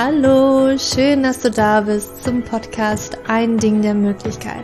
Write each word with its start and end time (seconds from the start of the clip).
Hallo, 0.00 0.78
schön, 0.78 1.24
dass 1.24 1.40
du 1.40 1.50
da 1.50 1.80
bist 1.80 2.22
zum 2.22 2.44
Podcast 2.44 3.18
Ein 3.26 3.58
Ding 3.58 3.82
der 3.82 3.94
Möglichkeit. 3.94 4.62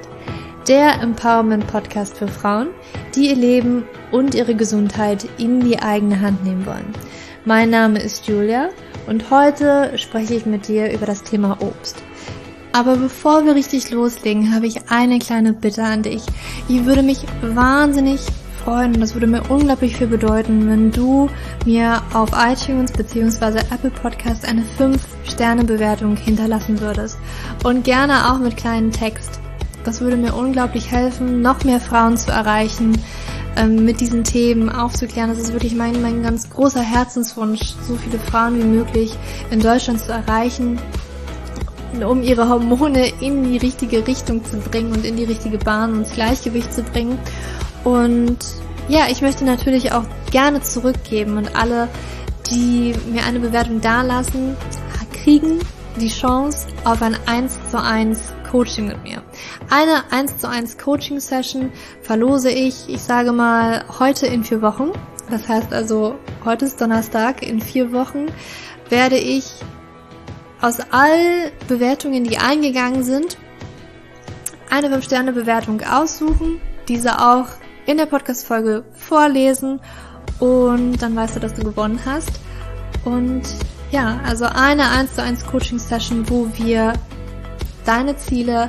Der 0.68 1.00
Empowerment 1.02 1.66
Podcast 1.66 2.16
für 2.16 2.28
Frauen, 2.28 2.68
die 3.16 3.30
ihr 3.30 3.34
Leben 3.34 3.82
und 4.12 4.36
ihre 4.36 4.54
Gesundheit 4.54 5.26
in 5.36 5.58
die 5.58 5.76
eigene 5.80 6.20
Hand 6.20 6.44
nehmen 6.44 6.64
wollen. 6.66 6.94
Mein 7.44 7.70
Name 7.70 7.98
ist 7.98 8.28
Julia 8.28 8.68
und 9.08 9.28
heute 9.32 9.98
spreche 9.98 10.34
ich 10.34 10.46
mit 10.46 10.68
dir 10.68 10.92
über 10.92 11.04
das 11.04 11.24
Thema 11.24 11.60
Obst. 11.60 11.96
Aber 12.70 12.96
bevor 12.96 13.44
wir 13.44 13.56
richtig 13.56 13.90
loslegen, 13.90 14.54
habe 14.54 14.68
ich 14.68 14.88
eine 14.88 15.18
kleine 15.18 15.52
Bitte 15.52 15.82
an 15.82 16.02
dich. 16.02 16.22
Ich 16.68 16.84
würde 16.84 17.02
mich 17.02 17.26
wahnsinnig 17.42 18.20
freuen 18.64 18.94
und 18.94 19.00
das 19.00 19.14
würde 19.14 19.26
mir 19.26 19.42
unglaublich 19.50 19.96
viel 19.96 20.06
bedeuten, 20.06 20.68
wenn 20.70 20.92
du 20.92 21.28
mir 21.66 22.02
auf 22.12 22.30
iTunes 22.36 22.92
bzw. 22.92 23.58
Apple 23.74 23.90
Podcast 23.90 24.46
eine 24.46 24.62
5-Sterne-Bewertung 25.34 26.16
hinterlassen 26.16 26.80
würdest. 26.80 27.18
Und 27.64 27.84
gerne 27.84 28.30
auch 28.30 28.38
mit 28.38 28.56
kleinen 28.56 28.92
Text. 28.92 29.40
Das 29.84 30.00
würde 30.00 30.16
mir 30.16 30.34
unglaublich 30.34 30.90
helfen, 30.90 31.42
noch 31.42 31.64
mehr 31.64 31.80
Frauen 31.80 32.16
zu 32.16 32.30
erreichen, 32.30 32.96
ähm, 33.56 33.84
mit 33.84 34.00
diesen 34.00 34.24
Themen 34.24 34.70
aufzuklären. 34.70 35.30
Das 35.30 35.38
ist 35.38 35.52
wirklich 35.52 35.74
mein, 35.74 36.00
mein 36.00 36.22
ganz 36.22 36.48
großer 36.48 36.80
Herzenswunsch, 36.80 37.74
so 37.86 37.96
viele 37.96 38.18
Frauen 38.18 38.58
wie 38.58 38.64
möglich 38.64 39.12
in 39.50 39.60
Deutschland 39.60 40.00
zu 40.00 40.12
erreichen, 40.12 40.78
um 42.08 42.22
ihre 42.22 42.48
Hormone 42.48 43.08
in 43.20 43.44
die 43.44 43.58
richtige 43.58 44.06
Richtung 44.06 44.42
zu 44.44 44.56
bringen 44.58 44.92
und 44.92 45.04
in 45.04 45.16
die 45.16 45.24
richtige 45.24 45.58
Bahn 45.58 45.92
und 45.98 46.12
Gleichgewicht 46.12 46.72
zu 46.72 46.82
bringen. 46.82 47.18
Und 47.84 48.38
ja, 48.88 49.02
ich 49.10 49.20
möchte 49.20 49.44
natürlich 49.44 49.92
auch 49.92 50.04
gerne 50.30 50.62
zurückgeben 50.62 51.36
und 51.36 51.54
alle, 51.54 51.88
die 52.50 52.94
mir 53.12 53.24
eine 53.24 53.38
Bewertung 53.38 53.82
dalassen, 53.82 54.56
kriegen 55.24 55.58
die 55.96 56.08
Chance 56.08 56.66
auf 56.84 57.00
ein 57.00 57.16
1 57.26 57.58
zu 57.70 57.80
1 57.80 58.20
Coaching 58.50 58.88
mit 58.88 59.02
mir. 59.02 59.22
Eine 59.70 60.04
1 60.12 60.38
zu 60.38 60.48
1 60.48 60.76
Coaching 60.76 61.18
Session 61.18 61.72
verlose 62.02 62.50
ich, 62.50 62.88
ich 62.88 63.00
sage 63.00 63.32
mal, 63.32 63.86
heute 63.98 64.26
in 64.26 64.44
vier 64.44 64.60
Wochen. 64.60 64.90
Das 65.30 65.48
heißt 65.48 65.72
also, 65.72 66.16
heute 66.44 66.66
ist 66.66 66.78
Donnerstag, 66.78 67.42
in 67.42 67.62
vier 67.62 67.90
Wochen 67.92 68.26
werde 68.90 69.16
ich 69.16 69.46
aus 70.60 70.80
all 70.90 71.50
Bewertungen, 71.68 72.24
die 72.24 72.36
eingegangen 72.36 73.02
sind, 73.02 73.38
eine 74.68 74.94
5-Sterne-Bewertung 74.94 75.80
aussuchen, 75.90 76.60
diese 76.86 77.18
auch 77.18 77.46
in 77.86 77.96
der 77.96 78.06
Podcast-Folge 78.06 78.84
vorlesen 78.92 79.80
und 80.38 80.98
dann 80.98 81.16
weißt 81.16 81.36
du, 81.36 81.40
dass 81.40 81.54
du 81.54 81.64
gewonnen 81.64 82.00
hast. 82.04 82.32
Und 83.04 83.42
ja, 83.94 84.20
also 84.24 84.44
eine 84.46 84.90
1 84.90 85.14
zu 85.14 85.22
1 85.22 85.46
Coaching-Session, 85.46 86.28
wo 86.28 86.48
wir 86.54 86.94
deine 87.86 88.16
Ziele, 88.16 88.68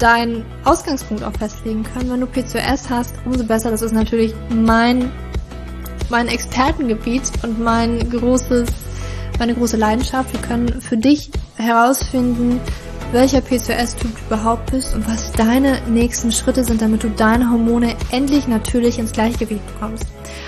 deinen 0.00 0.44
Ausgangspunkt 0.64 1.22
auch 1.22 1.32
festlegen 1.38 1.84
können. 1.84 2.10
Wenn 2.10 2.20
du 2.20 2.26
PCOS 2.26 2.90
hast, 2.90 3.14
umso 3.24 3.44
besser. 3.44 3.70
Das 3.70 3.80
ist 3.80 3.92
natürlich 3.92 4.34
mein, 4.50 5.12
mein 6.10 6.26
Expertengebiet 6.26 7.30
und 7.44 7.62
mein 7.62 8.10
großes, 8.10 8.68
meine 9.38 9.54
große 9.54 9.76
Leidenschaft. 9.76 10.32
Wir 10.32 10.40
können 10.40 10.80
für 10.80 10.96
dich 10.96 11.30
herausfinden, 11.56 12.60
welcher 13.12 13.40
PCOS-Typ 13.40 14.10
du 14.16 14.34
überhaupt 14.34 14.72
bist 14.72 14.96
und 14.96 15.08
was 15.08 15.30
deine 15.30 15.80
nächsten 15.88 16.32
Schritte 16.32 16.64
sind, 16.64 16.82
damit 16.82 17.04
du 17.04 17.10
deine 17.10 17.48
Hormone 17.48 17.94
endlich 18.10 18.48
natürlich 18.48 18.98
ins 18.98 19.12
Gleichgewicht 19.12 19.64
bekommst. 19.74 20.06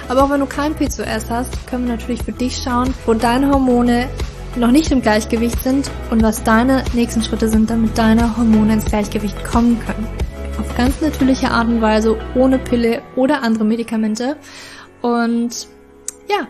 Aber 0.08 0.24
auch 0.24 0.30
wenn 0.30 0.40
du 0.40 0.46
kein 0.46 0.74
PCOS 0.74 1.30
hast, 1.30 1.66
können 1.66 1.86
wir 1.86 1.96
natürlich 1.96 2.22
für 2.22 2.32
dich 2.32 2.56
schauen, 2.56 2.94
wo 3.06 3.14
deine 3.14 3.50
Hormone 3.50 4.08
noch 4.54 4.70
nicht 4.70 4.90
im 4.90 5.02
Gleichgewicht 5.02 5.60
sind 5.62 5.90
und 6.10 6.22
was 6.22 6.44
deine 6.44 6.84
nächsten 6.94 7.22
Schritte 7.22 7.48
sind, 7.48 7.70
damit 7.70 7.98
deine 7.98 8.36
Hormone 8.36 8.74
ins 8.74 8.84
Gleichgewicht 8.84 9.44
kommen 9.44 9.80
können. 9.84 10.06
Auf 10.58 10.76
ganz 10.76 11.00
natürliche 11.00 11.50
Art 11.50 11.68
und 11.68 11.82
Weise, 11.82 12.16
ohne 12.34 12.58
Pille 12.58 13.02
oder 13.16 13.42
andere 13.42 13.64
Medikamente. 13.64 14.36
Und 15.02 15.68
ja, 16.28 16.46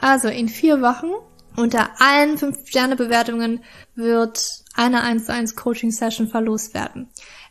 also 0.00 0.28
in 0.28 0.48
vier 0.48 0.80
Wochen 0.82 1.08
unter 1.56 1.90
allen 1.98 2.36
5-Sterne-Bewertungen 2.36 3.60
wird 3.94 4.62
eine 4.74 5.02
1 5.02 5.26
zu 5.26 5.32
1 5.32 5.56
Coaching-Session 5.56 6.28
verlost 6.28 6.74
werden. 6.74 7.08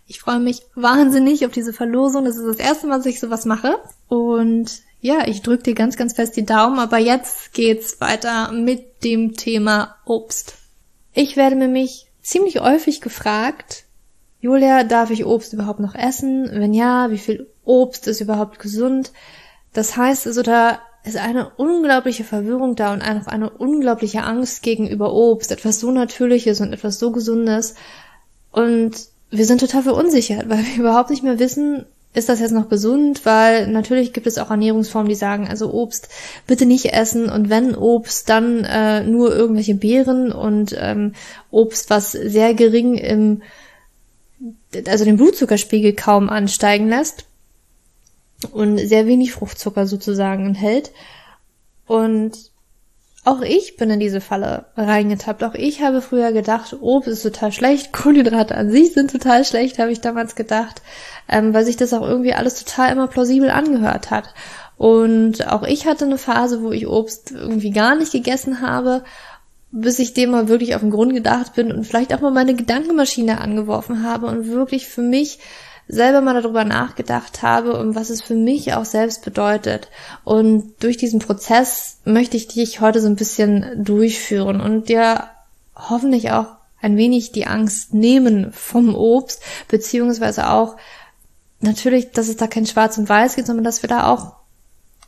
Ich 0.08 0.20
freue 0.20 0.40
mich 0.40 0.62
wahnsinnig 0.74 1.46
auf 1.46 1.52
diese 1.52 1.74
Verlosung. 1.74 2.26
Das 2.26 2.38
ist 2.38 2.48
das 2.48 2.58
erste 2.58 2.88
Mal, 2.88 2.98
dass 2.98 3.06
ich 3.06 3.20
sowas 3.20 3.46
mache. 3.46 3.78
Und 4.08 4.82
ja, 5.02 5.28
ich 5.28 5.42
drücke 5.42 5.64
dir 5.64 5.76
ganz, 5.76 5.96
ganz 5.96 6.14
fest 6.14 6.36
die 6.36 6.46
Daumen. 6.46 6.80
Aber 6.80 6.98
jetzt 6.98 7.54
geht's 7.54 8.02
weiter 8.02 8.52
mit 8.52 9.04
dem 9.04 9.34
Thema 9.34 9.96
Obst. 10.06 10.56
Ich 11.14 11.38
werde 11.38 11.56
mir 11.56 11.68
mich 11.68 12.08
ziemlich 12.22 12.60
häufig 12.60 13.02
gefragt, 13.02 13.86
Julia, 14.42 14.84
darf 14.84 15.10
ich 15.10 15.26
Obst 15.26 15.54
überhaupt 15.54 15.80
noch 15.80 15.96
essen? 15.96 16.50
Wenn 16.52 16.74
ja, 16.74 17.12
wie 17.12 17.18
viel 17.18 17.48
Obst 17.66 18.08
ist 18.08 18.22
überhaupt 18.22 18.60
gesund? 18.60 19.12
Das 19.74 19.98
heißt 19.98 20.28
also, 20.28 20.42
da 20.42 20.80
ist 21.04 21.18
eine 21.18 21.50
unglaubliche 21.58 22.24
Verwirrung 22.24 22.76
da 22.76 22.94
und 22.94 23.02
auch 23.02 23.28
eine 23.28 23.50
unglaubliche 23.50 24.24
Angst 24.24 24.64
gegenüber 24.64 25.14
Obst, 25.14 25.52
etwas 25.52 25.80
so 25.80 25.92
Natürliches 25.92 26.62
und 26.62 26.74
etwas 26.74 27.00
so 27.00 27.12
Gesundes. 27.12 27.76
Und 28.52 29.08
wir 29.30 29.46
sind 29.46 29.60
total 29.60 29.84
verunsichert, 29.84 30.50
weil 30.50 30.66
wir 30.66 30.76
überhaupt 30.80 31.10
nicht 31.10 31.24
mehr 31.24 31.40
wissen, 31.40 31.86
ist 32.14 32.28
das 32.28 32.40
jetzt 32.40 32.52
noch 32.52 32.70
gesund, 32.70 33.26
weil 33.26 33.68
natürlich 33.68 34.14
gibt 34.14 34.26
es 34.26 34.40
auch 34.40 34.50
Ernährungsformen, 34.50 35.10
die 35.10 35.16
sagen, 35.16 35.48
also 35.48 35.72
Obst 35.72 36.10
bitte 36.48 36.66
nicht 36.66 36.94
essen 36.94 37.30
und 37.30 37.50
wenn 37.50 37.76
Obst, 37.76 38.30
dann 38.30 38.64
äh, 38.64 39.04
nur 39.04 39.36
irgendwelche 39.36 39.76
Beeren 39.76 40.32
und 40.32 40.76
ähm, 40.80 41.14
Obst, 41.52 41.90
was 41.90 42.12
sehr 42.12 42.56
gering 42.56 42.96
im, 42.96 43.44
also 44.88 45.06
den 45.06 45.18
Blutzuckerspiegel 45.18 45.94
kaum 45.94 46.30
ansteigen 46.30 46.90
lässt 46.90 47.26
und 48.52 48.80
sehr 48.80 49.06
wenig 49.06 49.32
Fruchtzucker 49.32 49.86
sozusagen 49.86 50.48
enthält. 50.48 50.92
Und 51.86 52.49
auch 53.30 53.42
ich 53.42 53.78
bin 53.78 53.90
in 53.92 54.00
diese 54.00 54.22
Falle 54.22 54.66
reingetappt. 54.76 55.44
Auch 55.44 55.54
ich 55.54 55.82
habe 55.82 56.02
früher 56.02 56.32
gedacht, 56.32 56.76
Obst 56.82 57.08
ist 57.08 57.24
total 57.24 57.52
schlecht, 57.52 57.94
Kohlenhydrate 57.94 58.56
an 58.56 58.72
sich 58.72 58.94
sind 58.94 59.12
total 59.12 59.46
schlecht, 59.46 59.80
habe 59.80 59.92
ich 59.92 60.02
damals 60.02 60.36
gedacht, 60.36 60.82
ähm, 61.28 61.54
weil 61.54 61.66
sich 61.66 61.78
das 61.78 61.94
auch 61.94 62.02
irgendwie 62.02 62.34
alles 62.34 62.56
total 62.64 62.92
immer 62.92 63.08
plausibel 63.08 63.52
angehört 63.52 64.10
hat. 64.10 64.34
Und 64.78 65.48
auch 65.48 65.64
ich 65.64 65.86
hatte 65.86 66.06
eine 66.06 66.18
Phase, 66.18 66.64
wo 66.64 66.72
ich 66.72 66.88
Obst 66.88 67.32
irgendwie 67.32 67.72
gar 67.72 67.96
nicht 67.96 68.14
gegessen 68.14 68.62
habe, 68.62 69.04
bis 69.72 70.00
ich 70.00 70.14
dem 70.14 70.32
mal 70.32 70.48
wirklich 70.48 70.74
auf 70.74 70.82
den 70.82 70.90
Grund 70.90 71.14
gedacht 71.14 71.54
bin 71.54 71.72
und 71.72 71.86
vielleicht 71.86 72.14
auch 72.14 72.22
mal 72.22 72.32
meine 72.32 72.56
Gedankenmaschine 72.56 73.40
angeworfen 73.40 74.04
habe 74.04 74.26
und 74.26 74.48
wirklich 74.48 74.88
für 74.88 75.02
mich 75.02 75.38
selber 75.92 76.22
mal 76.22 76.40
darüber 76.40 76.64
nachgedacht 76.64 77.42
habe 77.42 77.78
und 77.78 77.96
was 77.96 78.12
es 78.12 78.22
für 78.22 78.36
mich 78.36 78.74
auch 78.76 78.86
selbst 78.86 79.26
bedeutet. 79.26 79.90
Und 80.24 80.74
durch 80.82 80.98
diesen 80.98 81.20
Prozess 81.20 81.98
möchte 82.06 82.38
ich 82.38 82.48
dich 82.48 82.80
heute 82.80 83.02
so 83.02 83.08
ein 83.08 83.16
bisschen 83.16 83.84
durchführen 83.84 84.62
und 84.62 84.88
dir 84.88 85.26
hoffentlich 85.76 86.32
auch 86.32 86.46
ein 86.80 86.96
wenig 86.96 87.32
die 87.32 87.48
Angst 87.48 87.94
nehmen 87.94 88.54
vom 88.54 88.94
Obst, 88.94 89.42
beziehungsweise 89.68 90.52
auch 90.52 90.78
natürlich, 91.60 92.12
dass 92.12 92.30
es 92.30 92.38
da 92.38 92.46
kein 92.46 92.68
Schwarz 92.68 93.00
und 93.00 93.10
Weiß 93.10 93.36
gibt, 93.36 93.48
sondern 93.48 93.66
dass 93.66 93.82
wir 93.82 93.90
da 93.90 94.08
auch 94.08 94.34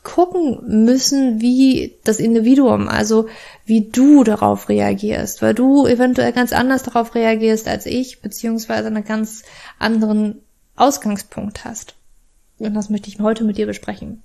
gucken 0.02 0.84
müssen, 0.84 1.40
wie 1.40 1.96
das 2.02 2.18
Individuum, 2.18 2.88
also 2.88 3.28
wie 3.64 3.88
du 3.88 4.24
darauf 4.24 4.68
reagierst, 4.68 5.42
weil 5.42 5.54
du 5.54 5.86
eventuell 5.86 6.32
ganz 6.32 6.52
anders 6.52 6.82
darauf 6.82 7.14
reagierst 7.14 7.68
als 7.68 7.86
ich, 7.86 8.20
beziehungsweise 8.20 8.88
einen 8.88 9.04
ganz 9.04 9.44
anderen 9.78 10.42
Ausgangspunkt 10.82 11.64
hast. 11.64 11.94
Und 12.58 12.74
das 12.74 12.90
möchte 12.90 13.08
ich 13.08 13.20
heute 13.20 13.44
mit 13.44 13.56
dir 13.56 13.66
besprechen. 13.66 14.22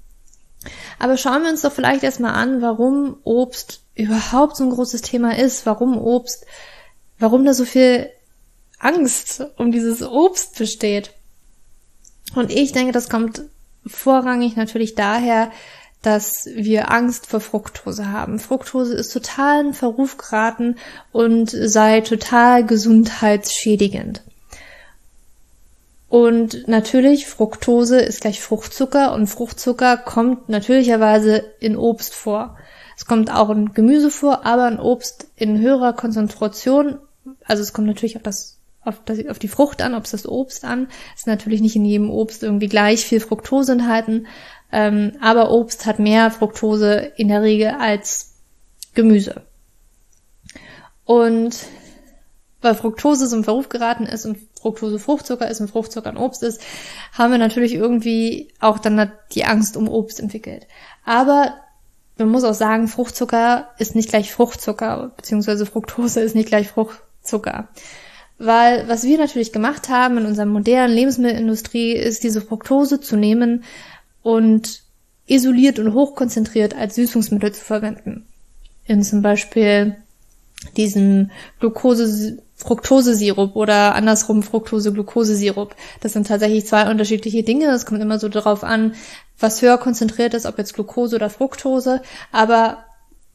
Aber 0.99 1.17
schauen 1.17 1.43
wir 1.43 1.49
uns 1.49 1.61
doch 1.61 1.71
vielleicht 1.71 2.03
erstmal 2.03 2.33
an, 2.33 2.61
warum 2.61 3.17
Obst 3.23 3.81
überhaupt 3.95 4.57
so 4.57 4.63
ein 4.63 4.71
großes 4.71 5.01
Thema 5.01 5.37
ist, 5.37 5.65
warum 5.65 5.97
Obst, 5.97 6.45
warum 7.19 7.45
da 7.45 7.53
so 7.53 7.65
viel 7.65 8.09
Angst 8.79 9.43
um 9.57 9.71
dieses 9.71 10.01
Obst 10.01 10.57
besteht. 10.57 11.11
Und 12.35 12.51
ich 12.51 12.71
denke, 12.71 12.91
das 12.91 13.09
kommt 13.09 13.43
vorrangig 13.85 14.55
natürlich 14.55 14.95
daher, 14.95 15.51
dass 16.01 16.47
wir 16.53 16.91
Angst 16.91 17.27
vor 17.27 17.39
Fructose 17.39 18.11
haben. 18.11 18.39
Fructose 18.39 18.93
ist 18.93 19.11
total 19.11 19.67
in 19.67 19.73
Verruf 19.73 20.17
geraten 20.17 20.75
und 21.11 21.49
sei 21.49 22.01
total 22.01 22.65
gesundheitsschädigend. 22.65 24.21
Und 26.09 26.67
natürlich, 26.67 27.27
Fructose 27.27 27.99
ist 27.99 28.21
gleich 28.21 28.41
Fruchtzucker 28.41 29.13
und 29.13 29.27
Fruchtzucker 29.27 29.97
kommt 29.97 30.47
natürlicherweise 30.47 31.43
in 31.59 31.75
Obst 31.75 32.13
vor. 32.13 32.57
Es 32.95 33.05
kommt 33.05 33.31
auch 33.31 33.49
in 33.49 33.73
Gemüse 33.73 34.09
vor, 34.09 34.45
aber 34.45 34.67
in 34.69 34.79
Obst 34.79 35.27
in 35.35 35.59
höherer 35.59 35.93
Konzentration. 35.93 36.99
Also 37.43 37.61
es 37.61 37.73
kommt 37.73 37.87
natürlich 37.87 38.15
auf 38.15 38.23
das, 38.23 38.57
auf, 38.81 39.01
das, 39.03 39.25
auf 39.27 39.37
die 39.37 39.49
Frucht 39.49 39.81
an, 39.81 39.95
ob 39.95 40.05
es 40.05 40.11
das 40.11 40.27
Obst 40.27 40.63
an. 40.63 40.87
Es 41.13 41.21
ist 41.21 41.27
natürlich 41.27 41.61
nicht 41.61 41.75
in 41.75 41.85
jedem 41.85 42.09
Obst 42.09 42.41
irgendwie 42.41 42.69
gleich 42.69 43.05
viel 43.05 43.19
Fructose 43.19 43.73
enthalten, 43.73 44.27
ähm, 44.71 45.13
aber 45.21 45.51
Obst 45.51 45.85
hat 45.85 45.99
mehr 45.99 46.31
Fructose 46.31 47.11
in 47.17 47.27
der 47.27 47.41
Regel 47.41 47.75
als 47.79 48.35
Gemüse. 48.93 49.41
Und 51.03 51.55
weil 52.67 52.75
Fructose 52.75 53.27
so 53.27 53.41
Verruf 53.43 53.69
geraten 53.69 54.05
ist 54.05 54.25
und 54.25 54.37
Fructose 54.61 54.99
Fruchtzucker 54.99 55.49
ist 55.49 55.61
und 55.61 55.69
Fruchtzucker 55.69 56.09
ein 56.09 56.17
Obst 56.17 56.43
ist, 56.43 56.61
haben 57.13 57.31
wir 57.31 57.37
natürlich 57.37 57.73
irgendwie 57.73 58.51
auch 58.59 58.79
dann 58.79 59.11
die 59.31 59.45
Angst 59.45 59.77
um 59.77 59.87
Obst 59.87 60.19
entwickelt. 60.19 60.67
Aber 61.05 61.53
man 62.17 62.29
muss 62.29 62.43
auch 62.43 62.53
sagen, 62.53 62.87
Fruchtzucker 62.87 63.69
ist 63.77 63.95
nicht 63.95 64.09
gleich 64.09 64.33
Fruchtzucker, 64.33 65.13
beziehungsweise 65.15 65.65
Fructose 65.65 66.19
ist 66.19 66.35
nicht 66.35 66.49
gleich 66.49 66.67
Fruchtzucker. 66.67 67.69
Weil 68.39 68.87
was 68.87 69.03
wir 69.03 69.17
natürlich 69.17 69.51
gemacht 69.51 69.89
haben 69.89 70.17
in 70.17 70.25
unserer 70.25 70.45
modernen 70.45 70.93
Lebensmittelindustrie 70.93 71.93
ist, 71.93 72.23
diese 72.23 72.41
Fructose 72.41 72.99
zu 72.99 73.15
nehmen 73.15 73.63
und 74.21 74.83
isoliert 75.25 75.79
und 75.79 75.93
hochkonzentriert 75.93 76.75
als 76.75 76.95
Süßungsmittel 76.95 77.53
zu 77.53 77.63
verwenden. 77.63 78.25
In 78.85 79.03
zum 79.03 79.21
Beispiel 79.21 79.95
diesem 80.75 81.31
Glucose, 81.59 82.41
Fructosesirup 82.57 83.55
oder 83.55 83.93
andersrum 83.93 84.41
Fructose-Glukosesirup. 84.41 85.75
Das 86.01 86.13
sind 86.13 86.27
tatsächlich 86.27 86.65
zwei 86.65 86.89
unterschiedliche 86.89 87.43
Dinge. 87.43 87.67
Es 87.67 87.85
kommt 87.85 88.01
immer 88.01 88.19
so 88.19 88.29
darauf 88.29 88.63
an, 88.63 88.95
was 89.39 89.61
höher 89.61 89.77
konzentriert 89.77 90.33
ist, 90.33 90.47
ob 90.47 90.57
jetzt 90.57 90.73
Glucose 90.73 91.15
oder 91.15 91.29
Fructose. 91.29 92.01
Aber 92.31 92.83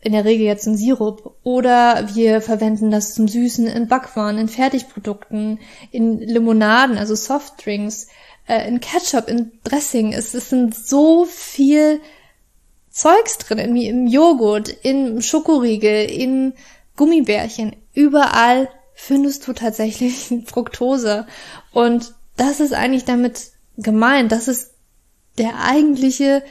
in 0.00 0.12
der 0.12 0.24
Regel 0.24 0.44
jetzt 0.44 0.66
ein 0.66 0.76
Sirup. 0.76 1.36
Oder 1.44 2.08
wir 2.14 2.40
verwenden 2.40 2.90
das 2.90 3.14
zum 3.14 3.28
Süßen 3.28 3.68
in 3.68 3.86
Backwaren, 3.86 4.38
in 4.38 4.48
Fertigprodukten, 4.48 5.60
in 5.92 6.18
Limonaden, 6.18 6.98
also 6.98 7.14
Softdrinks, 7.14 8.08
äh, 8.48 8.66
in 8.66 8.80
Ketchup, 8.80 9.28
in 9.28 9.52
Dressing. 9.62 10.12
Es, 10.12 10.34
es 10.34 10.50
sind 10.50 10.74
so 10.74 11.24
viel 11.24 12.00
Zeugs 12.90 13.38
drin, 13.38 13.58
in, 13.58 13.76
im 13.76 14.06
Joghurt, 14.08 14.68
in 14.68 15.22
Schokoriegel, 15.22 16.10
in 16.10 16.54
Gummibärchen. 16.96 17.76
Überall 17.94 18.68
findest 19.04 19.48
du 19.48 19.52
tatsächlich 19.52 20.32
Fructose. 20.46 21.26
Und 21.72 22.14
das 22.36 22.60
ist 22.60 22.72
eigentlich 22.72 23.04
damit 23.04 23.50
gemeint. 23.76 24.32
Das 24.32 24.48
ist 24.48 24.70
der 25.38 25.64
eigentliche 25.64 26.42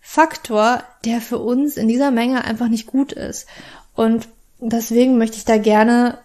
Faktor, 0.00 0.82
der 1.04 1.20
für 1.20 1.38
uns 1.38 1.76
in 1.76 1.88
dieser 1.88 2.10
Menge 2.10 2.44
einfach 2.44 2.68
nicht 2.68 2.86
gut 2.86 3.12
ist. 3.12 3.46
Und 3.94 4.28
deswegen 4.58 5.18
möchte 5.18 5.36
ich 5.36 5.44
da 5.44 5.58
gerne 5.58 6.18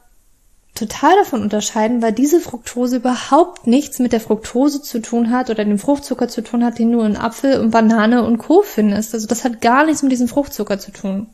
total 0.73 1.15
davon 1.17 1.41
unterscheiden, 1.41 2.01
weil 2.01 2.13
diese 2.13 2.39
Fructose 2.39 2.95
überhaupt 2.95 3.67
nichts 3.67 3.99
mit 3.99 4.13
der 4.13 4.21
Fructose 4.21 4.81
zu 4.81 5.01
tun 5.01 5.31
hat 5.31 5.49
oder 5.49 5.65
dem 5.65 5.77
Fruchtzucker 5.77 6.29
zu 6.29 6.41
tun 6.41 6.63
hat, 6.63 6.79
den 6.79 6.91
du 6.91 7.01
in 7.01 7.17
Apfel 7.17 7.59
und 7.59 7.71
Banane 7.71 8.23
und 8.23 8.37
Co. 8.37 8.61
findest. 8.63 9.13
Also 9.13 9.27
das 9.27 9.43
hat 9.43 9.61
gar 9.61 9.85
nichts 9.85 10.01
mit 10.01 10.11
diesem 10.11 10.27
Fruchtzucker 10.27 10.79
zu 10.79 10.91
tun. 10.91 11.27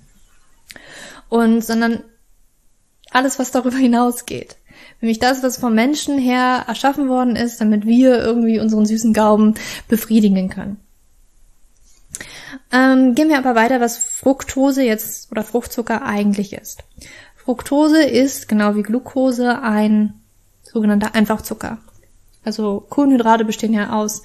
Und 1.30 1.64
sondern 1.64 2.04
alles, 3.12 3.40
was 3.40 3.52
darüber 3.52 3.78
hinausgeht. 3.88 4.58
Nämlich 5.02 5.20
das, 5.20 5.44
was 5.44 5.58
vom 5.58 5.76
Menschen 5.76 6.18
her 6.18 6.66
erschaffen 6.68 7.10
worden 7.10 7.36
ist, 7.36 7.62
damit 7.62 7.86
wir 7.86 8.20
irgendwie 8.20 8.60
unseren 8.60 8.86
süßen 8.86 9.14
Gaumen 9.14 9.56
befriedigen 9.88 10.50
können. 10.50 10.78
Ähm, 12.72 13.16
gehen 13.16 13.30
wir 13.30 13.38
aber 13.38 13.56
weiter, 13.56 13.80
was 13.80 13.98
Fructose 13.98 14.84
jetzt 14.84 15.32
oder 15.32 15.44
Fruchtzucker 15.44 16.04
eigentlich 16.04 16.54
ist. 16.54 16.84
Fructose 17.36 18.04
ist, 18.04 18.48
genau 18.48 18.76
wie 18.76 18.84
Glucose, 18.84 19.62
ein 19.62 20.14
sogenannter 20.62 21.16
Einfachzucker. 21.16 21.80
Also 22.44 22.86
Kohlenhydrate 22.90 23.46
bestehen 23.46 23.74
ja 23.74 23.92
aus 23.92 24.24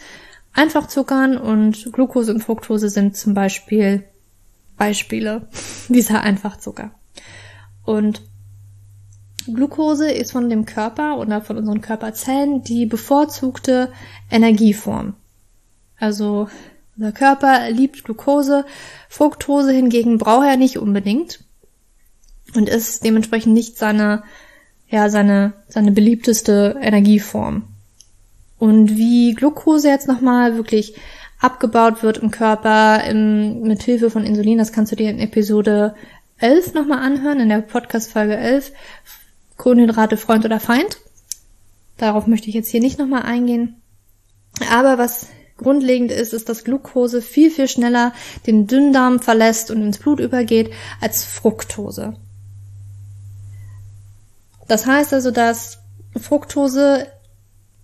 Einfachzuckern 0.52 1.37
und 1.37 1.92
Glucose 1.92 2.32
und 2.32 2.42
Fructose 2.42 2.88
sind 2.88 3.16
zum 3.16 3.34
Beispiel 3.34 4.04
Beispiele 4.76 5.48
dieser 5.88 6.20
Einfachzucker. 6.20 6.90
Und 7.84 8.22
Glucose 9.52 10.11
ist 10.11 10.32
von 10.32 10.49
dem 10.49 10.64
Körper 10.64 11.19
oder 11.19 11.41
von 11.41 11.56
unseren 11.56 11.81
Körperzellen 11.81 12.62
die 12.62 12.87
bevorzugte 12.87 13.93
Energieform. 14.31 15.14
Also 15.99 16.49
unser 16.96 17.12
Körper 17.12 17.70
liebt 17.70 18.05
Glucose, 18.05 18.64
Fructose 19.08 19.73
hingegen 19.73 20.19
braucht 20.19 20.46
er 20.46 20.56
nicht 20.56 20.79
unbedingt 20.79 21.41
und 22.55 22.69
ist 22.69 23.05
dementsprechend 23.05 23.52
nicht 23.52 23.76
seine, 23.76 24.23
ja, 24.88 25.08
seine, 25.08 25.55
seine 25.69 25.93
beliebteste 25.93 26.76
Energieform. 26.81 27.64
Und 28.58 28.97
wie 28.97 29.35
Glucose 29.35 29.88
jetzt 29.88 30.08
nochmal 30.08 30.56
wirklich 30.56 30.94
abgebaut 31.40 32.02
wird 32.02 32.19
im 32.19 32.31
Körper 32.31 33.05
im, 33.05 33.62
mit 33.62 33.82
Hilfe 33.82 34.11
von 34.11 34.25
Insulin, 34.25 34.58
das 34.58 34.73
kannst 34.73 34.93
du 34.93 34.97
dir 34.97 35.11
in 35.11 35.19
Episode 35.19 35.94
11 36.38 36.75
nochmal 36.75 37.00
anhören, 37.00 37.40
in 37.40 37.49
der 37.49 37.61
Podcast-Folge 37.61 38.37
11, 38.37 38.73
Kohlenhydrate 39.56 40.16
Freund 40.16 40.44
oder 40.44 40.60
Feind. 40.60 40.98
Darauf 41.96 42.26
möchte 42.26 42.48
ich 42.48 42.54
jetzt 42.54 42.70
hier 42.70 42.80
nicht 42.80 42.98
nochmal 42.98 43.22
eingehen. 43.22 43.80
Aber 44.70 44.98
was 44.98 45.26
Grundlegend 45.56 46.10
ist, 46.10 46.32
ist, 46.32 46.48
dass 46.48 46.64
Glucose 46.64 47.22
viel, 47.22 47.50
viel 47.50 47.68
schneller 47.68 48.12
den 48.46 48.66
Dünndarm 48.66 49.20
verlässt 49.20 49.70
und 49.70 49.82
ins 49.82 49.98
Blut 49.98 50.18
übergeht 50.18 50.72
als 51.00 51.24
Fructose. 51.24 52.14
Das 54.66 54.86
heißt 54.86 55.12
also, 55.12 55.30
dass 55.30 55.78
Fructose 56.20 57.06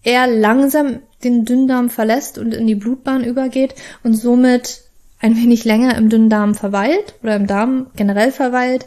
eher 0.02 0.26
langsam 0.26 1.00
den 1.22 1.44
Dünndarm 1.44 1.90
verlässt 1.90 2.38
und 2.38 2.54
in 2.54 2.66
die 2.66 2.74
Blutbahn 2.74 3.22
übergeht 3.22 3.74
und 4.02 4.14
somit 4.14 4.82
ein 5.20 5.36
wenig 5.36 5.64
länger 5.64 5.96
im 5.96 6.08
Dünndarm 6.08 6.54
verweilt 6.54 7.14
oder 7.22 7.36
im 7.36 7.46
Darm 7.46 7.88
generell 7.94 8.32
verweilt 8.32 8.86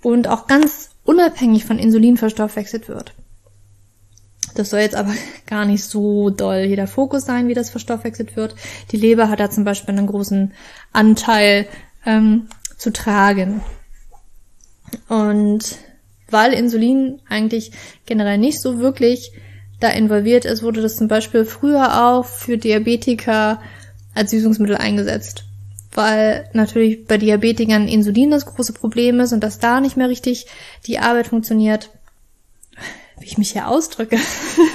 und 0.00 0.28
auch 0.28 0.46
ganz 0.46 0.91
unabhängig 1.04 1.64
von 1.64 1.78
Insulin 1.78 2.16
verstoffwechselt 2.16 2.88
wird. 2.88 3.14
Das 4.54 4.70
soll 4.70 4.80
jetzt 4.80 4.96
aber 4.96 5.12
gar 5.46 5.64
nicht 5.64 5.84
so 5.84 6.30
doll 6.30 6.64
hier 6.66 6.76
der 6.76 6.86
Fokus 6.86 7.24
sein, 7.24 7.48
wie 7.48 7.54
das 7.54 7.70
verstoffwechselt 7.70 8.36
wird. 8.36 8.54
Die 8.90 8.96
Leber 8.96 9.28
hat 9.28 9.40
da 9.40 9.50
zum 9.50 9.64
Beispiel 9.64 9.96
einen 9.96 10.06
großen 10.06 10.52
Anteil 10.92 11.66
ähm, 12.04 12.48
zu 12.76 12.92
tragen. 12.92 13.62
Und 15.08 15.78
weil 16.28 16.52
Insulin 16.52 17.20
eigentlich 17.28 17.72
generell 18.06 18.38
nicht 18.38 18.60
so 18.60 18.78
wirklich 18.78 19.32
da 19.80 19.88
involviert 19.88 20.44
ist, 20.44 20.62
wurde 20.62 20.82
das 20.82 20.96
zum 20.96 21.08
Beispiel 21.08 21.44
früher 21.44 22.06
auch 22.06 22.24
für 22.24 22.56
Diabetiker 22.56 23.60
als 24.14 24.30
Süßungsmittel 24.30 24.76
eingesetzt. 24.76 25.44
Weil 25.94 26.48
natürlich 26.54 27.06
bei 27.06 27.18
Diabetikern 27.18 27.86
Insulin 27.86 28.30
das 28.30 28.46
große 28.46 28.72
Problem 28.72 29.20
ist 29.20 29.32
und 29.32 29.40
dass 29.40 29.58
da 29.58 29.80
nicht 29.80 29.96
mehr 29.96 30.08
richtig 30.08 30.46
die 30.86 30.98
Arbeit 30.98 31.26
funktioniert 31.26 31.90
wie 33.22 33.26
ich 33.26 33.38
mich 33.38 33.52
hier 33.52 33.68
ausdrücke. 33.68 34.18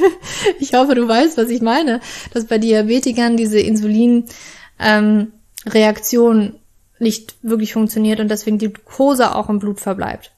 ich 0.60 0.74
hoffe, 0.74 0.96
du 0.96 1.08
weißt, 1.08 1.38
was 1.38 1.50
ich 1.50 1.62
meine, 1.62 2.02
dass 2.34 2.46
bei 2.46 2.58
Diabetikern 2.58 3.38
diese 3.38 3.60
Insulin-Reaktion 3.60 6.42
ähm, 6.42 6.56
nicht 7.00 7.36
wirklich 7.44 7.74
funktioniert 7.74 8.20
und 8.20 8.30
deswegen 8.30 8.58
die 8.58 8.74
Glucose 8.74 9.36
auch 9.36 9.50
im 9.50 9.60
Blut 9.60 9.80
verbleibt. 9.80 10.32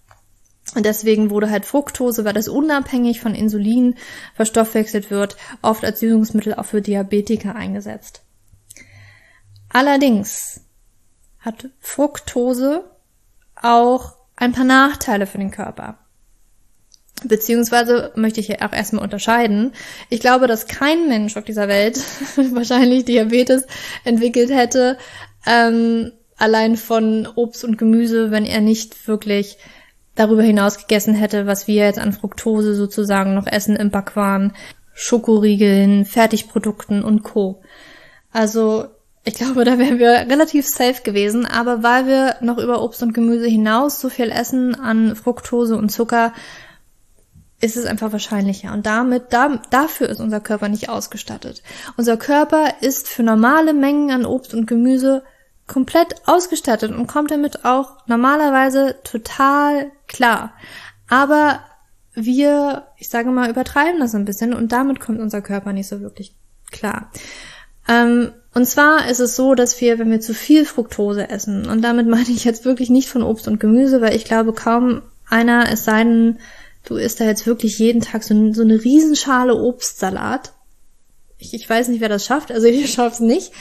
Und 0.75 0.85
deswegen 0.85 1.29
wurde 1.29 1.49
halt 1.49 1.65
Fructose, 1.65 2.25
weil 2.25 2.33
das 2.33 2.47
unabhängig 2.47 3.21
von 3.21 3.33
Insulin 3.33 3.95
verstoffwechselt 4.35 5.09
wird, 5.09 5.35
oft 5.61 5.83
als 5.83 6.01
Süßungsmittel 6.01 6.53
auch 6.55 6.65
für 6.65 6.81
Diabetiker 6.81 7.55
eingesetzt. 7.55 8.21
Allerdings 9.69 10.61
hat 11.39 11.69
Fructose 11.79 12.83
auch 13.55 14.13
ein 14.35 14.53
paar 14.53 14.65
Nachteile 14.65 15.27
für 15.27 15.37
den 15.37 15.51
Körper. 15.51 15.97
Beziehungsweise 17.23 18.13
möchte 18.15 18.39
ich 18.39 18.45
hier 18.45 18.63
auch 18.63 18.71
erstmal 18.71 19.03
unterscheiden. 19.03 19.73
Ich 20.09 20.21
glaube, 20.21 20.47
dass 20.47 20.67
kein 20.67 21.09
Mensch 21.09 21.35
auf 21.35 21.43
dieser 21.43 21.67
Welt 21.67 21.97
wahrscheinlich 22.53 23.05
Diabetes 23.05 23.65
entwickelt 24.05 24.49
hätte, 24.49 24.97
ähm, 25.45 26.13
allein 26.37 26.77
von 26.77 27.27
Obst 27.35 27.65
und 27.65 27.77
Gemüse, 27.77 28.31
wenn 28.31 28.45
er 28.45 28.61
nicht 28.61 29.07
wirklich 29.07 29.57
darüber 30.15 30.43
hinaus 30.43 30.77
gegessen 30.77 31.13
hätte, 31.13 31.45
was 31.45 31.67
wir 31.67 31.85
jetzt 31.85 31.99
an 31.99 32.13
Fructose 32.13 32.73
sozusagen 32.73 33.35
noch 33.35 33.47
essen 33.47 33.75
im 33.75 33.89
Backwaren, 33.89 34.53
Schokoriegeln, 34.93 36.05
Fertigprodukten 36.05 37.03
und 37.03 37.23
Co. 37.23 37.61
Also 38.31 38.87
ich 39.23 39.33
glaube, 39.35 39.65
da 39.65 39.77
wären 39.77 39.99
wir 39.99 40.11
relativ 40.11 40.67
safe 40.67 41.01
gewesen, 41.03 41.45
aber 41.45 41.83
weil 41.83 42.07
wir 42.07 42.35
noch 42.41 42.57
über 42.57 42.81
Obst 42.81 43.03
und 43.03 43.13
Gemüse 43.13 43.47
hinaus 43.47 43.99
so 43.99 44.09
viel 44.09 44.31
essen 44.31 44.75
an 44.75 45.15
Fructose 45.15 45.77
und 45.77 45.89
Zucker, 45.89 46.33
ist 47.61 47.75
es 47.75 47.85
einfach 47.85 48.11
wahrscheinlicher. 48.13 48.71
Und 48.71 48.85
damit, 48.85 49.33
da, 49.33 49.61
dafür 49.69 50.07
ist 50.09 50.21
unser 50.21 50.39
Körper 50.39 50.69
nicht 50.69 50.89
ausgestattet. 50.89 51.61
Unser 51.97 52.15
Körper 52.15 52.75
ist 52.81 53.07
für 53.09 53.23
normale 53.23 53.73
Mengen 53.73 54.11
an 54.11 54.25
Obst 54.25 54.53
und 54.53 54.65
Gemüse 54.65 55.23
komplett 55.67 56.15
ausgestattet 56.25 56.91
und 56.91 57.07
kommt 57.07 57.31
damit 57.31 57.65
auch 57.65 57.97
normalerweise 58.07 58.95
total 59.03 59.91
klar. 60.07 60.53
Aber 61.09 61.59
wir, 62.13 62.87
ich 62.97 63.09
sage 63.09 63.29
mal, 63.29 63.49
übertreiben 63.49 63.99
das 63.99 64.15
ein 64.15 64.25
bisschen 64.25 64.53
und 64.53 64.71
damit 64.71 64.99
kommt 64.99 65.19
unser 65.19 65.41
Körper 65.41 65.73
nicht 65.73 65.87
so 65.87 66.01
wirklich 66.01 66.35
klar. 66.71 67.11
Ähm, 67.89 68.31
und 68.53 68.65
zwar 68.65 69.09
ist 69.09 69.19
es 69.19 69.35
so, 69.35 69.55
dass 69.55 69.79
wir, 69.81 69.99
wenn 69.99 70.11
wir 70.11 70.21
zu 70.21 70.33
viel 70.33 70.65
Fructose 70.65 71.29
essen, 71.29 71.67
und 71.67 71.81
damit 71.81 72.07
meine 72.07 72.29
ich 72.29 72.43
jetzt 72.43 72.65
wirklich 72.65 72.89
nicht 72.89 73.09
von 73.09 73.23
Obst 73.23 73.47
und 73.47 73.59
Gemüse, 73.59 74.01
weil 74.01 74.15
ich 74.15 74.25
glaube, 74.25 74.53
kaum 74.53 75.01
einer, 75.29 75.71
es 75.71 75.85
sei 75.85 76.03
denn, 76.03 76.39
du 76.85 76.95
isst 76.95 77.19
da 77.19 77.25
jetzt 77.25 77.45
wirklich 77.45 77.77
jeden 77.77 78.01
Tag 78.01 78.23
so, 78.23 78.53
so 78.53 78.61
eine 78.61 78.83
Riesenschale 78.83 79.55
Obstsalat. 79.55 80.53
Ich, 81.37 81.53
ich 81.53 81.69
weiß 81.69 81.87
nicht, 81.87 82.01
wer 82.01 82.09
das 82.09 82.25
schafft, 82.25 82.51
also 82.51 82.67
ich 82.67 82.91
schaff's 82.91 83.19
nicht. 83.19 83.51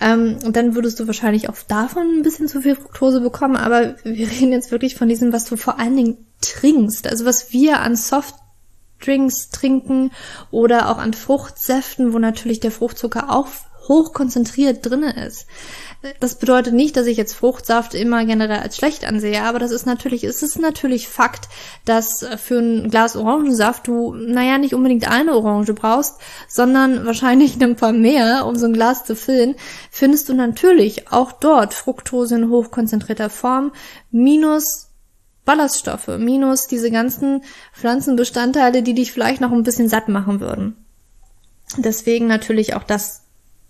Ähm, 0.00 0.38
und 0.44 0.56
dann 0.56 0.74
würdest 0.74 1.00
du 1.00 1.06
wahrscheinlich 1.06 1.48
auch 1.48 1.56
davon 1.68 2.18
ein 2.18 2.22
bisschen 2.22 2.48
zu 2.48 2.62
viel 2.62 2.76
Fructose 2.76 3.20
bekommen, 3.20 3.56
aber 3.56 3.96
wir 4.04 4.30
reden 4.30 4.52
jetzt 4.52 4.70
wirklich 4.70 4.94
von 4.94 5.08
diesem, 5.08 5.32
was 5.32 5.44
du 5.44 5.56
vor 5.56 5.78
allen 5.80 5.96
Dingen 5.96 6.26
trinkst. 6.40 7.08
Also 7.08 7.24
was 7.24 7.52
wir 7.52 7.80
an 7.80 7.96
Softdrinks 7.96 9.50
trinken 9.50 10.12
oder 10.52 10.88
auch 10.88 10.98
an 10.98 11.14
Fruchtsäften, 11.14 12.12
wo 12.12 12.18
natürlich 12.20 12.60
der 12.60 12.70
Fruchtzucker 12.70 13.30
auch 13.34 13.48
hoch 13.88 14.12
konzentriert 14.12 14.84
drinne 14.84 15.26
ist. 15.26 15.46
Das 16.20 16.36
bedeutet 16.36 16.74
nicht, 16.74 16.96
dass 16.96 17.06
ich 17.06 17.16
jetzt 17.16 17.34
Fruchtsaft 17.34 17.94
immer 17.94 18.24
generell 18.24 18.60
als 18.60 18.76
schlecht 18.76 19.04
ansehe, 19.04 19.42
aber 19.42 19.58
das 19.58 19.70
ist 19.70 19.86
natürlich, 19.86 20.24
es 20.24 20.42
ist 20.42 20.58
natürlich 20.58 21.08
Fakt, 21.08 21.48
dass 21.84 22.24
für 22.36 22.58
ein 22.58 22.90
Glas 22.90 23.16
Orangensaft 23.16 23.86
du, 23.86 24.14
naja, 24.14 24.58
nicht 24.58 24.74
unbedingt 24.74 25.10
eine 25.10 25.34
Orange 25.34 25.72
brauchst, 25.74 26.16
sondern 26.48 27.06
wahrscheinlich 27.06 27.60
ein 27.60 27.76
paar 27.76 27.92
mehr, 27.92 28.46
um 28.46 28.56
so 28.56 28.66
ein 28.66 28.72
Glas 28.72 29.04
zu 29.04 29.16
füllen, 29.16 29.56
findest 29.90 30.28
du 30.28 30.34
natürlich 30.34 31.10
auch 31.10 31.32
dort 31.32 31.74
Fructose 31.74 32.36
in 32.36 32.50
hochkonzentrierter 32.50 33.30
Form 33.30 33.72
minus 34.10 34.86
Ballaststoffe, 35.44 36.08
minus 36.18 36.66
diese 36.66 36.90
ganzen 36.90 37.42
Pflanzenbestandteile, 37.72 38.82
die 38.82 38.94
dich 38.94 39.12
vielleicht 39.12 39.40
noch 39.40 39.52
ein 39.52 39.62
bisschen 39.62 39.88
satt 39.88 40.08
machen 40.08 40.40
würden. 40.40 40.84
Deswegen 41.78 42.26
natürlich 42.26 42.74
auch 42.74 42.82
das 42.82 43.25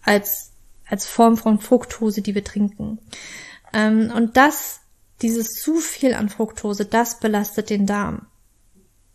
als, 0.06 0.52
als 0.88 1.06
Form 1.06 1.36
von 1.36 1.60
Fructose, 1.60 2.22
die 2.22 2.34
wir 2.34 2.44
trinken. 2.44 2.98
Ähm, 3.75 4.10
und 4.14 4.36
das, 4.36 4.80
dieses 5.20 5.54
zu 5.54 5.76
viel 5.76 6.14
an 6.14 6.28
Fructose, 6.28 6.86
das 6.86 7.20
belastet 7.20 7.68
den 7.68 7.86
Darm. 7.86 8.26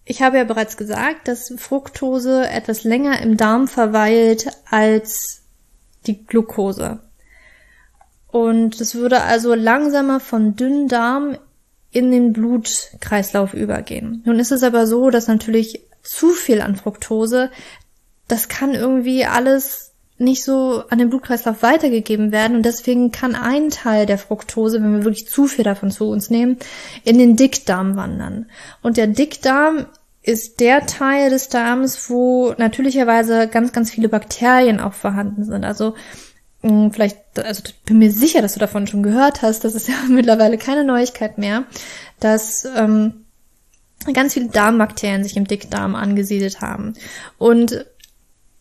Ich 0.03 0.21
habe 0.21 0.37
ja 0.37 0.43
bereits 0.43 0.77
gesagt, 0.77 1.27
dass 1.27 1.53
Fructose 1.57 2.47
etwas 2.47 2.83
länger 2.83 3.21
im 3.21 3.37
Darm 3.37 3.67
verweilt 3.67 4.49
als 4.69 5.43
die 6.05 6.25
Glucose. 6.25 6.99
Und 8.27 8.79
es 8.81 8.95
würde 8.95 9.21
also 9.21 9.53
langsamer 9.53 10.19
von 10.19 10.55
dünnen 10.55 10.87
Darm 10.87 11.37
in 11.91 12.11
den 12.11 12.33
Blutkreislauf 12.33 13.53
übergehen. 13.53 14.23
Nun 14.25 14.39
ist 14.39 14.51
es 14.51 14.63
aber 14.63 14.87
so, 14.87 15.09
dass 15.09 15.27
natürlich 15.27 15.81
zu 16.01 16.29
viel 16.29 16.61
an 16.61 16.75
Fructose, 16.75 17.51
das 18.27 18.47
kann 18.47 18.73
irgendwie 18.73 19.25
alles 19.25 19.90
nicht 20.21 20.43
so 20.43 20.83
an 20.89 20.99
den 20.99 21.09
Blutkreislauf 21.09 21.61
weitergegeben 21.61 22.31
werden 22.31 22.55
und 22.55 22.63
deswegen 22.63 23.11
kann 23.11 23.35
ein 23.35 23.69
Teil 23.69 24.05
der 24.05 24.17
Fructose, 24.17 24.81
wenn 24.81 24.93
wir 24.93 25.03
wirklich 25.03 25.27
zu 25.27 25.47
viel 25.47 25.63
davon 25.63 25.91
zu 25.91 26.09
uns 26.09 26.29
nehmen, 26.29 26.57
in 27.03 27.17
den 27.17 27.35
Dickdarm 27.35 27.95
wandern. 27.95 28.47
Und 28.81 28.97
der 28.97 29.07
Dickdarm 29.07 29.87
ist 30.23 30.59
der 30.59 30.85
Teil 30.85 31.29
des 31.29 31.49
Darms, 31.49 32.09
wo 32.09 32.53
natürlicherweise 32.57 33.47
ganz, 33.47 33.71
ganz 33.71 33.89
viele 33.91 34.07
Bakterien 34.07 34.79
auch 34.79 34.93
vorhanden 34.93 35.43
sind. 35.43 35.65
Also 35.65 35.95
vielleicht, 36.61 37.17
also 37.39 37.63
bin 37.85 37.97
mir 37.97 38.11
sicher, 38.11 38.41
dass 38.41 38.53
du 38.53 38.59
davon 38.59 38.85
schon 38.85 39.03
gehört 39.03 39.41
hast, 39.41 39.63
das 39.63 39.75
ist 39.75 39.87
ja 39.87 39.95
mittlerweile 40.07 40.57
keine 40.57 40.83
Neuigkeit 40.83 41.37
mehr, 41.37 41.63
dass 42.19 42.65
ähm, 42.75 43.25
ganz 44.13 44.33
viele 44.33 44.47
Darmbakterien 44.47 45.23
sich 45.23 45.37
im 45.37 45.45
Dickdarm 45.45 45.95
angesiedelt 45.95 46.61
haben. 46.61 46.93
Und 47.37 47.85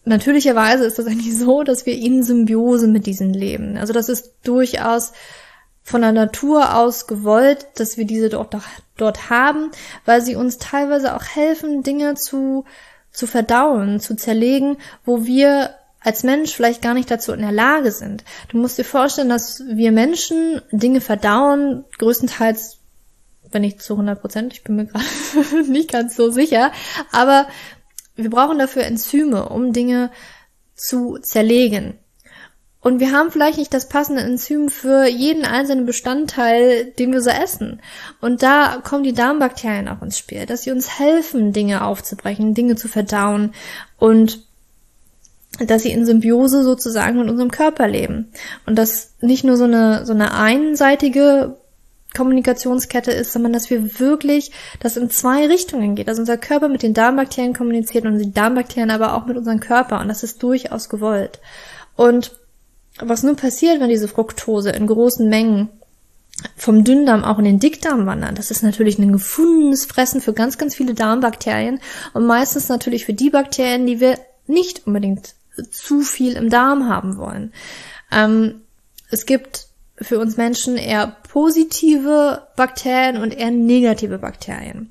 natürlicherweise 0.04 0.84
ist 0.84 0.98
das 0.98 1.06
eigentlich 1.06 1.36
so, 1.36 1.62
dass 1.62 1.86
wir 1.86 1.94
in 1.94 2.22
Symbiose 2.22 2.88
mit 2.88 3.06
diesen 3.06 3.32
leben. 3.32 3.76
Also 3.76 3.92
das 3.92 4.08
ist 4.08 4.32
durchaus 4.42 5.12
von 5.82 6.02
der 6.02 6.12
Natur 6.12 6.76
aus 6.76 7.06
gewollt, 7.06 7.66
dass 7.76 7.96
wir 7.96 8.04
diese 8.04 8.28
dort, 8.28 8.56
dort 8.96 9.30
haben, 9.30 9.70
weil 10.04 10.22
sie 10.22 10.36
uns 10.36 10.58
teilweise 10.58 11.14
auch 11.14 11.24
helfen, 11.24 11.82
Dinge 11.82 12.14
zu, 12.14 12.64
zu 13.10 13.26
verdauen, 13.26 14.00
zu 14.00 14.14
zerlegen, 14.14 14.76
wo 15.04 15.24
wir 15.24 15.74
als 16.00 16.22
Mensch 16.22 16.54
vielleicht 16.54 16.80
gar 16.80 16.94
nicht 16.94 17.10
dazu 17.10 17.32
in 17.32 17.40
der 17.40 17.52
Lage 17.52 17.92
sind. 17.92 18.24
Du 18.48 18.56
musst 18.56 18.78
dir 18.78 18.84
vorstellen, 18.84 19.28
dass 19.28 19.62
wir 19.66 19.92
Menschen 19.92 20.62
Dinge 20.70 21.00
verdauen, 21.00 21.84
größtenteils, 21.98 22.78
wenn 23.50 23.62
nicht 23.62 23.82
zu 23.82 23.94
100 23.94 24.20
Prozent, 24.20 24.52
ich 24.54 24.64
bin 24.64 24.76
mir 24.76 24.86
gerade 24.86 25.70
nicht 25.70 25.92
ganz 25.92 26.16
so 26.16 26.30
sicher, 26.30 26.72
aber 27.12 27.48
wir 28.22 28.30
brauchen 28.30 28.58
dafür 28.58 28.84
Enzyme, 28.84 29.48
um 29.48 29.72
Dinge 29.72 30.10
zu 30.74 31.18
zerlegen. 31.18 31.94
Und 32.82 32.98
wir 32.98 33.12
haben 33.12 33.30
vielleicht 33.30 33.58
nicht 33.58 33.74
das 33.74 33.88
passende 33.88 34.22
Enzym 34.22 34.70
für 34.70 35.06
jeden 35.06 35.44
einzelnen 35.44 35.84
Bestandteil, 35.84 36.86
den 36.98 37.12
wir 37.12 37.20
so 37.20 37.28
essen. 37.28 37.82
Und 38.22 38.42
da 38.42 38.80
kommen 38.82 39.04
die 39.04 39.12
Darmbakterien 39.12 39.88
auch 39.88 40.00
ins 40.00 40.18
Spiel, 40.18 40.46
dass 40.46 40.62
sie 40.62 40.70
uns 40.70 40.98
helfen, 40.98 41.52
Dinge 41.52 41.84
aufzubrechen, 41.84 42.54
Dinge 42.54 42.76
zu 42.76 42.88
verdauen 42.88 43.52
und 43.98 44.46
dass 45.58 45.82
sie 45.82 45.90
in 45.90 46.06
Symbiose 46.06 46.62
sozusagen 46.62 47.18
mit 47.18 47.28
unserem 47.28 47.50
Körper 47.50 47.86
leben. 47.86 48.32
Und 48.64 48.76
dass 48.76 49.14
nicht 49.20 49.44
nur 49.44 49.58
so 49.58 49.64
eine, 49.64 50.06
so 50.06 50.14
eine 50.14 50.32
einseitige 50.32 51.59
Kommunikationskette 52.16 53.12
ist, 53.12 53.32
sondern 53.32 53.52
dass 53.52 53.70
wir 53.70 54.00
wirklich, 54.00 54.50
dass 54.80 54.96
in 54.96 55.10
zwei 55.10 55.46
Richtungen 55.46 55.94
geht, 55.94 56.08
dass 56.08 56.18
unser 56.18 56.36
Körper 56.36 56.68
mit 56.68 56.82
den 56.82 56.94
Darmbakterien 56.94 57.54
kommuniziert 57.54 58.04
und 58.04 58.18
die 58.18 58.32
Darmbakterien 58.32 58.90
aber 58.90 59.14
auch 59.14 59.26
mit 59.26 59.36
unserem 59.36 59.60
Körper 59.60 60.00
und 60.00 60.08
das 60.08 60.22
ist 60.22 60.42
durchaus 60.42 60.88
gewollt. 60.88 61.40
Und 61.96 62.32
was 62.98 63.22
nun 63.22 63.36
passiert, 63.36 63.80
wenn 63.80 63.88
diese 63.88 64.08
Fructose 64.08 64.70
in 64.70 64.86
großen 64.86 65.28
Mengen 65.28 65.68
vom 66.56 66.84
Dünndarm 66.84 67.24
auch 67.24 67.38
in 67.38 67.44
den 67.44 67.58
Dickdarm 67.58 68.06
wandern. 68.06 68.34
Das 68.34 68.50
ist 68.50 68.62
natürlich 68.62 68.98
ein 68.98 69.12
gefundenes 69.12 69.84
Fressen 69.84 70.20
für 70.20 70.32
ganz, 70.32 70.58
ganz 70.58 70.74
viele 70.74 70.94
Darmbakterien 70.94 71.80
und 72.14 72.26
meistens 72.26 72.68
natürlich 72.68 73.04
für 73.04 73.12
die 73.12 73.30
Bakterien, 73.30 73.86
die 73.86 74.00
wir 74.00 74.18
nicht 74.46 74.86
unbedingt 74.86 75.34
zu 75.70 76.00
viel 76.00 76.34
im 76.34 76.48
Darm 76.48 76.88
haben 76.88 77.16
wollen. 77.16 77.52
Ähm, 78.10 78.62
es 79.10 79.26
gibt 79.26 79.66
für 80.00 80.18
uns 80.18 80.36
Menschen 80.36 80.76
eher 80.76 81.16
positive 81.30 82.46
Bakterien 82.56 83.16
und 83.22 83.36
eher 83.36 83.50
negative 83.50 84.18
Bakterien. 84.18 84.90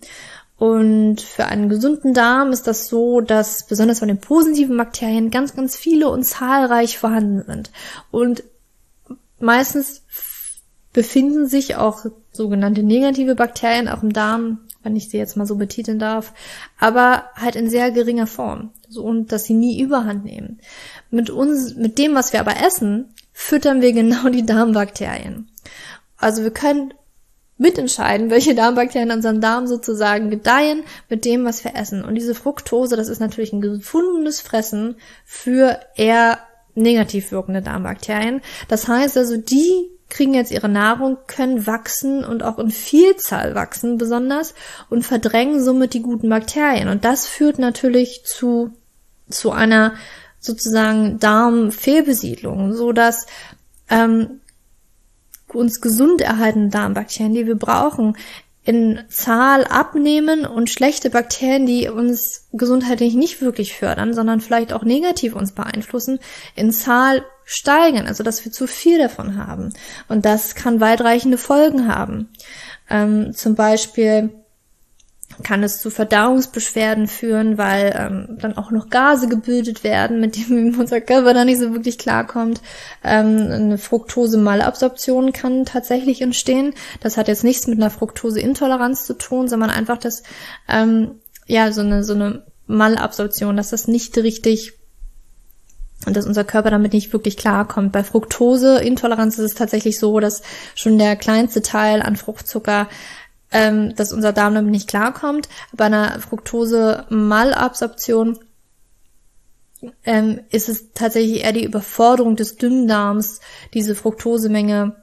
Und 0.58 1.22
für 1.22 1.46
einen 1.46 1.70
gesunden 1.70 2.14
Darm 2.14 2.52
ist 2.52 2.68
das 2.68 2.88
so, 2.88 3.22
dass 3.22 3.66
besonders 3.66 4.00
von 4.00 4.10
den 4.10 4.20
positiven 4.20 4.76
Bakterien 4.76 5.32
ganz, 5.32 5.56
ganz 5.56 5.78
viele 5.78 6.10
und 6.10 6.26
zahlreich 6.26 6.98
vorhanden 6.98 7.44
sind. 7.48 7.72
Und 8.12 8.44
meistens 9.40 10.04
befinden 10.92 11.48
sich 11.48 11.78
auch 11.78 12.06
sogenannte 12.34 12.84
negative 12.84 13.36
Bakterien 13.36 13.88
auch 13.88 14.04
im 14.04 14.12
Darm, 14.12 14.60
wenn 14.84 14.98
ich 14.98 15.10
sie 15.10 15.18
jetzt 15.18 15.38
mal 15.38 15.46
so 15.46 15.56
betiteln 15.56 16.00
darf, 16.00 16.34
aber 16.78 17.30
halt 17.36 17.56
in 17.56 17.70
sehr 17.70 17.92
geringer 17.92 18.28
Form. 18.28 18.72
So, 18.90 19.04
und 19.04 19.32
dass 19.32 19.46
sie 19.46 19.54
nie 19.54 19.80
überhand 19.80 20.26
nehmen. 20.26 20.60
Mit 21.10 21.30
uns, 21.30 21.76
mit 21.76 21.98
dem, 21.98 22.16
was 22.16 22.34
wir 22.34 22.40
aber 22.42 22.62
essen, 22.66 23.14
füttern 23.40 23.82
wir 23.82 23.94
genau 23.94 24.28
die 24.28 24.46
Darmbakterien. 24.46 25.48
Also 26.18 26.44
wir 26.44 26.52
können 26.52 26.94
mitentscheiden, 27.58 28.30
welche 28.30 28.54
Darmbakterien 28.54 29.10
in 29.10 29.16
unserem 29.16 29.40
Darm 29.40 29.66
sozusagen 29.66 30.30
gedeihen 30.30 30.84
mit 31.08 31.24
dem, 31.24 31.46
was 31.46 31.64
wir 31.64 31.74
essen. 31.74 32.04
Und 32.04 32.16
diese 32.16 32.36
Fructose, 32.36 32.98
das 32.98 33.08
ist 33.08 33.22
natürlich 33.22 33.54
ein 33.54 33.62
gefundenes 33.62 34.42
Fressen 34.42 34.98
für 35.26 35.80
eher 35.96 36.40
negativ 36.76 37.32
wirkende 37.32 37.62
Darmbakterien. 37.62 38.42
Das 38.68 38.90
heißt 38.90 39.18
also, 39.18 39.38
die 39.38 39.90
kriegen 40.10 40.34
jetzt 40.34 40.52
ihre 40.52 40.70
Nahrung, 40.70 41.18
können 41.26 41.66
wachsen 41.66 42.26
und 42.26 42.44
auch 42.44 42.60
in 42.60 42.72
Vielzahl 42.72 43.56
wachsen 43.56 43.98
besonders 43.98 44.54
und 44.90 45.06
verdrängen 45.06 45.64
somit 45.64 45.94
die 45.94 46.02
guten 46.02 46.28
Bakterien. 46.28 46.90
Und 46.90 47.06
das 47.06 47.26
führt 47.26 47.58
natürlich 47.58 48.26
zu, 48.26 48.72
zu 49.30 49.52
einer 49.52 49.94
sozusagen 50.40 51.20
Darmfehlbesiedlung, 51.20 52.74
so 52.74 52.92
dass 52.92 53.26
ähm, 53.90 54.42
uns 55.48 55.82
gesund 55.82 56.22
erhaltene 56.22 56.70
Darmbakterien, 56.70 57.34
die 57.34 57.48
wir 57.48 57.56
brauchen, 57.56 58.16
in 58.64 59.00
Zahl 59.10 59.66
abnehmen 59.66 60.46
und 60.46 60.70
schlechte 60.70 61.10
Bakterien, 61.10 61.66
die 61.66 61.90
uns 61.90 62.48
gesundheitlich 62.54 63.16
nicht 63.16 63.42
wirklich 63.42 63.76
fördern, 63.76 64.14
sondern 64.14 64.42
vielleicht 64.42 64.74
auch 64.74 64.84
negativ 64.84 65.36
uns 65.36 65.54
beeinflussen, 65.54 66.20
in 66.56 66.72
Zahl 66.72 67.26
steigen, 67.46 68.06
also 68.06 68.22
dass 68.24 68.46
wir 68.46 68.52
zu 68.52 68.68
viel 68.68 69.00
davon 69.00 69.44
haben. 69.44 69.74
Und 70.08 70.26
das 70.26 70.54
kann 70.54 70.82
weitreichende 70.82 71.40
Folgen 71.40 71.88
haben. 71.88 72.30
Ähm, 72.90 73.34
zum 73.34 73.56
Beispiel 73.56 74.39
kann 75.44 75.64
es 75.64 75.82
zu 75.82 75.90
Verdauungsbeschwerden 75.90 77.08
führen, 77.08 77.58
weil 77.58 77.94
ähm, 77.96 78.38
dann 78.40 78.58
auch 78.58 78.72
noch 78.72 78.90
Gase 78.90 79.28
gebildet 79.28 79.84
werden, 79.84 80.20
mit 80.20 80.36
denen 80.36 80.76
unser 80.80 81.02
Körper 81.02 81.34
dann 81.34 81.48
nicht 81.48 81.60
so 81.60 81.74
wirklich 81.74 81.98
klarkommt. 81.98 82.62
Ähm, 83.04 83.50
eine 83.52 83.78
Fructose-Malabsorption 83.78 85.32
kann 85.32 85.66
tatsächlich 85.66 86.22
entstehen. 86.22 86.74
Das 87.00 87.18
hat 87.18 87.28
jetzt 87.28 87.44
nichts 87.44 87.68
mit 87.68 87.80
einer 87.80 87.90
Fructose-Intoleranz 87.90 89.06
zu 89.06 89.14
tun, 89.14 89.48
sondern 89.48 89.70
einfach 89.70 89.98
das, 89.98 90.24
ähm, 90.68 91.20
ja, 91.48 91.72
so 91.72 91.82
eine, 91.82 92.04
so 92.04 92.14
eine 92.14 92.44
Malabsorption, 92.68 93.58
dass 93.58 93.70
das 93.70 93.88
nicht 93.88 94.18
richtig 94.18 94.74
und 96.06 96.16
dass 96.16 96.26
unser 96.26 96.46
Körper 96.46 96.72
damit 96.72 96.94
nicht 96.94 97.12
wirklich 97.12 97.36
klarkommt. 97.36 97.92
Bei 97.92 98.04
Fructoseintoleranz 98.04 99.38
ist 99.38 99.52
es 99.52 99.56
tatsächlich 99.56 100.00
so, 100.00 100.20
dass 100.20 100.42
schon 100.74 100.98
der 100.98 101.18
kleinste 101.18 101.62
Teil 101.62 102.02
an 102.02 102.16
Fruchtzucker 102.16 102.88
ähm, 103.52 103.96
dass 103.96 104.14
unser 104.14 104.34
Darm 104.34 104.56
damit 104.56 104.72
nicht 104.72 104.88
klarkommt. 104.88 105.50
Bei 105.74 105.86
einer 105.86 106.20
Fructose-Malabsorption 106.20 108.40
ähm, 110.04 110.42
ist 110.50 110.70
es 110.70 110.92
tatsächlich 110.94 111.44
eher 111.44 111.54
die 111.54 111.64
Überforderung 111.64 112.36
des 112.36 112.58
Dünndarms, 112.58 113.40
diese 113.74 113.96
Fructosemenge 113.96 114.96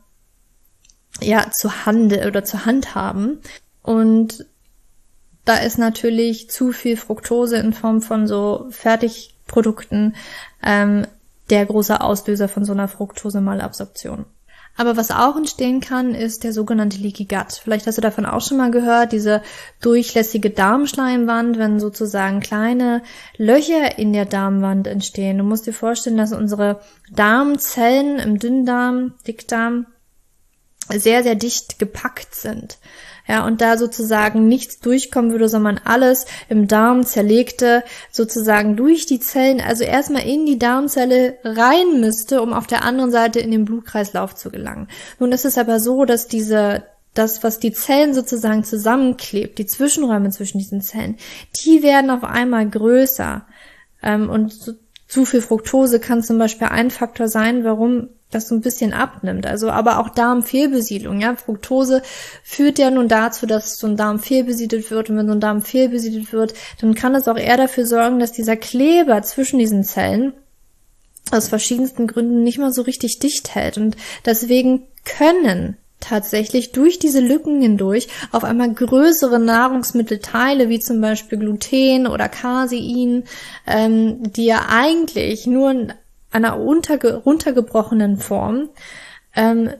ja 1.20 1.50
zu 1.50 1.86
Hande 1.86 2.26
oder 2.26 2.44
zur 2.44 2.66
Hand 2.66 2.94
haben. 2.94 3.40
Und 3.82 4.46
da 5.44 5.56
ist 5.56 5.78
natürlich 5.78 6.50
zu 6.50 6.72
viel 6.72 6.96
Fructose 6.96 7.56
in 7.56 7.72
Form 7.72 8.02
von 8.02 8.26
so 8.26 8.66
Fertigprodukten 8.70 10.16
ähm, 10.62 11.06
der 11.50 11.64
große 11.64 12.00
Auslöser 12.00 12.48
von 12.48 12.64
so 12.64 12.72
einer 12.72 12.88
Fructose-Malabsorption. 12.88 14.26
Aber 14.76 14.96
was 14.96 15.10
auch 15.10 15.36
entstehen 15.36 15.80
kann, 15.80 16.14
ist 16.14 16.44
der 16.44 16.52
sogenannte 16.52 16.98
Leaky 16.98 17.24
Gut. 17.24 17.60
Vielleicht 17.62 17.86
hast 17.86 17.96
du 17.96 18.02
davon 18.02 18.26
auch 18.26 18.42
schon 18.42 18.58
mal 18.58 18.70
gehört, 18.70 19.12
diese 19.12 19.42
durchlässige 19.80 20.50
Darmschleimwand, 20.50 21.58
wenn 21.58 21.80
sozusagen 21.80 22.40
kleine 22.40 23.02
Löcher 23.38 23.98
in 23.98 24.12
der 24.12 24.26
Darmwand 24.26 24.86
entstehen. 24.86 25.38
Du 25.38 25.44
musst 25.44 25.66
dir 25.66 25.72
vorstellen, 25.72 26.18
dass 26.18 26.32
unsere 26.32 26.80
Darmzellen 27.10 28.18
im 28.18 28.38
Dünndarm, 28.38 29.14
Dickdarm 29.26 29.86
sehr, 30.88 31.22
sehr 31.22 31.34
dicht 31.34 31.78
gepackt 31.78 32.34
sind 32.34 32.78
ja, 33.28 33.44
und 33.44 33.60
da 33.60 33.76
sozusagen 33.76 34.46
nichts 34.46 34.78
durchkommen 34.78 35.32
würde, 35.32 35.48
sondern 35.48 35.80
alles 35.84 36.26
im 36.48 36.68
Darm 36.68 37.04
zerlegte 37.04 37.82
sozusagen 38.10 38.76
durch 38.76 39.06
die 39.06 39.20
Zellen, 39.20 39.60
also 39.60 39.84
erstmal 39.84 40.26
in 40.26 40.46
die 40.46 40.58
Darmzelle 40.58 41.38
rein 41.42 42.00
müsste, 42.00 42.40
um 42.40 42.52
auf 42.52 42.66
der 42.66 42.84
anderen 42.84 43.10
Seite 43.10 43.40
in 43.40 43.50
den 43.50 43.64
Blutkreislauf 43.64 44.34
zu 44.34 44.50
gelangen. 44.50 44.88
Nun 45.18 45.32
ist 45.32 45.44
es 45.44 45.58
aber 45.58 45.80
so, 45.80 46.04
dass 46.04 46.28
diese 46.28 46.84
das, 47.14 47.42
was 47.42 47.58
die 47.58 47.72
Zellen 47.72 48.14
sozusagen 48.14 48.62
zusammenklebt, 48.62 49.58
die 49.58 49.66
Zwischenräume 49.66 50.30
zwischen 50.30 50.58
diesen 50.58 50.82
Zellen, 50.82 51.16
die 51.64 51.82
werden 51.82 52.10
auf 52.10 52.24
einmal 52.24 52.68
größer. 52.68 53.46
Ähm, 54.02 54.28
und 54.28 54.76
zu 55.06 55.24
viel 55.24 55.40
Fructose 55.40 56.00
kann 56.00 56.22
zum 56.22 56.38
Beispiel 56.38 56.68
ein 56.68 56.90
Faktor 56.90 57.28
sein, 57.28 57.64
warum 57.64 58.08
das 58.30 58.48
so 58.48 58.54
ein 58.56 58.60
bisschen 58.60 58.92
abnimmt. 58.92 59.46
Also 59.46 59.70
aber 59.70 59.98
auch 59.98 60.08
Darmfehlbesiedlung, 60.08 61.20
ja. 61.20 61.36
Fructose 61.36 62.02
führt 62.42 62.78
ja 62.78 62.90
nun 62.90 63.08
dazu, 63.08 63.46
dass 63.46 63.76
so 63.76 63.86
ein 63.86 63.96
Darm 63.96 64.18
fehlbesiedelt 64.18 64.90
wird 64.90 65.10
und 65.10 65.16
wenn 65.16 65.26
so 65.26 65.32
ein 65.32 65.40
Darm 65.40 65.62
fehlbesiedelt 65.62 66.32
wird, 66.32 66.54
dann 66.80 66.94
kann 66.94 67.14
es 67.14 67.28
auch 67.28 67.36
eher 67.36 67.56
dafür 67.56 67.86
sorgen, 67.86 68.18
dass 68.18 68.32
dieser 68.32 68.56
Kleber 68.56 69.22
zwischen 69.22 69.58
diesen 69.58 69.84
Zellen 69.84 70.32
aus 71.30 71.48
verschiedensten 71.48 72.06
Gründen 72.06 72.42
nicht 72.42 72.58
mehr 72.58 72.72
so 72.72 72.82
richtig 72.82 73.18
dicht 73.18 73.54
hält 73.54 73.78
und 73.78 73.96
deswegen 74.24 74.88
können 75.04 75.76
tatsächlich 76.00 76.72
durch 76.72 76.98
diese 76.98 77.20
Lücken 77.20 77.60
hindurch 77.60 78.08
auf 78.32 78.44
einmal 78.44 78.72
größere 78.72 79.38
Nahrungsmittelteile 79.38 80.68
wie 80.68 80.80
zum 80.80 81.00
Beispiel 81.00 81.38
Gluten 81.38 82.06
oder 82.06 82.28
Casein, 82.28 83.24
ähm, 83.66 84.32
die 84.32 84.46
ja 84.46 84.66
eigentlich 84.68 85.46
nur 85.46 85.88
einer 86.30 86.60
unterge 86.60 87.16
runtergebrochenen 87.16 88.18
Form 88.18 88.68
ähm, 89.34 89.70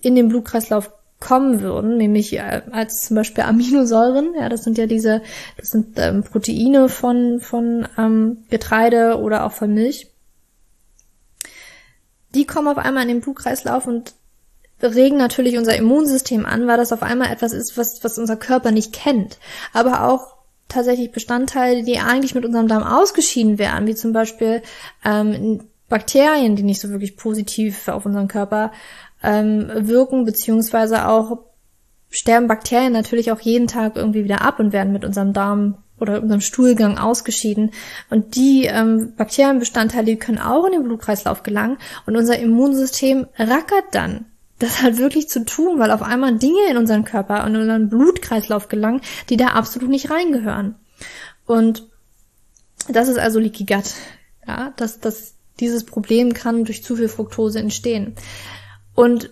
in 0.00 0.14
den 0.14 0.28
Blutkreislauf 0.28 0.90
kommen 1.20 1.60
würden, 1.60 1.96
nämlich 1.96 2.32
äh, 2.34 2.62
als 2.70 3.06
zum 3.06 3.16
Beispiel 3.16 3.44
Aminosäuren, 3.44 4.34
ja, 4.38 4.48
das 4.48 4.62
sind 4.62 4.78
ja 4.78 4.86
diese, 4.86 5.22
das 5.56 5.70
sind 5.70 5.98
ähm, 5.98 6.22
Proteine 6.22 6.88
von, 6.88 7.40
von 7.40 7.88
ähm, 7.98 8.44
Getreide 8.50 9.18
oder 9.18 9.44
auch 9.44 9.52
von 9.52 9.74
Milch. 9.74 10.08
Die 12.34 12.46
kommen 12.46 12.68
auf 12.68 12.78
einmal 12.78 13.02
in 13.02 13.08
den 13.08 13.20
Blutkreislauf 13.20 13.86
und 13.86 14.14
regen 14.82 15.16
natürlich 15.16 15.58
unser 15.58 15.76
Immunsystem 15.76 16.46
an, 16.46 16.66
weil 16.66 16.76
das 16.76 16.92
auf 16.92 17.02
einmal 17.02 17.32
etwas 17.32 17.52
ist, 17.52 17.76
was, 17.76 18.02
was 18.04 18.18
unser 18.18 18.36
Körper 18.36 18.70
nicht 18.70 18.92
kennt. 18.92 19.38
Aber 19.72 20.08
auch 20.08 20.36
tatsächlich 20.68 21.12
Bestandteile, 21.12 21.82
die 21.82 21.98
eigentlich 21.98 22.34
mit 22.34 22.44
unserem 22.44 22.68
Darm 22.68 22.82
ausgeschieden 22.82 23.58
wären, 23.58 23.86
wie 23.86 23.94
zum 23.94 24.12
Beispiel 24.12 24.62
ähm, 25.04 25.62
Bakterien, 25.88 26.56
die 26.56 26.62
nicht 26.62 26.80
so 26.80 26.90
wirklich 26.90 27.16
positiv 27.16 27.88
auf 27.88 28.06
unseren 28.06 28.28
Körper 28.28 28.72
ähm, 29.22 29.70
wirken, 29.74 30.24
beziehungsweise 30.24 31.08
auch 31.08 31.38
sterben 32.10 32.46
Bakterien 32.46 32.92
natürlich 32.92 33.32
auch 33.32 33.40
jeden 33.40 33.66
Tag 33.66 33.96
irgendwie 33.96 34.24
wieder 34.24 34.42
ab 34.42 34.60
und 34.60 34.72
werden 34.72 34.92
mit 34.92 35.04
unserem 35.04 35.32
Darm 35.32 35.78
oder 35.98 36.22
unserem 36.22 36.40
Stuhlgang 36.40 36.98
ausgeschieden. 36.98 37.72
Und 38.10 38.36
die 38.36 38.66
ähm, 38.66 39.14
Bakterienbestandteile 39.16 40.06
die 40.06 40.16
können 40.16 40.38
auch 40.38 40.64
in 40.66 40.72
den 40.72 40.84
Blutkreislauf 40.84 41.42
gelangen 41.42 41.78
und 42.06 42.16
unser 42.16 42.38
Immunsystem 42.38 43.26
rackert 43.36 43.86
dann 43.92 44.26
das 44.58 44.82
halt 44.82 44.98
wirklich 44.98 45.28
zu 45.28 45.44
tun, 45.44 45.78
weil 45.78 45.90
auf 45.90 46.02
einmal 46.02 46.36
Dinge 46.36 46.68
in 46.70 46.76
unseren 46.76 47.04
Körper 47.04 47.44
und 47.44 47.54
in 47.54 47.60
unseren 47.62 47.88
Blutkreislauf 47.88 48.68
gelangen, 48.68 49.00
die 49.30 49.36
da 49.36 49.48
absolut 49.48 49.88
nicht 49.88 50.10
reingehören. 50.10 50.74
Und 51.46 51.88
das 52.88 53.08
ist 53.08 53.18
also 53.18 53.38
Leaky 53.38 53.64
Gut. 53.64 53.94
Ja, 54.46 54.72
dass, 54.76 55.00
dass 55.00 55.34
dieses 55.60 55.84
Problem 55.84 56.32
kann 56.32 56.64
durch 56.64 56.82
zu 56.82 56.96
viel 56.96 57.08
Fructose 57.08 57.58
entstehen. 57.58 58.14
Und 58.94 59.30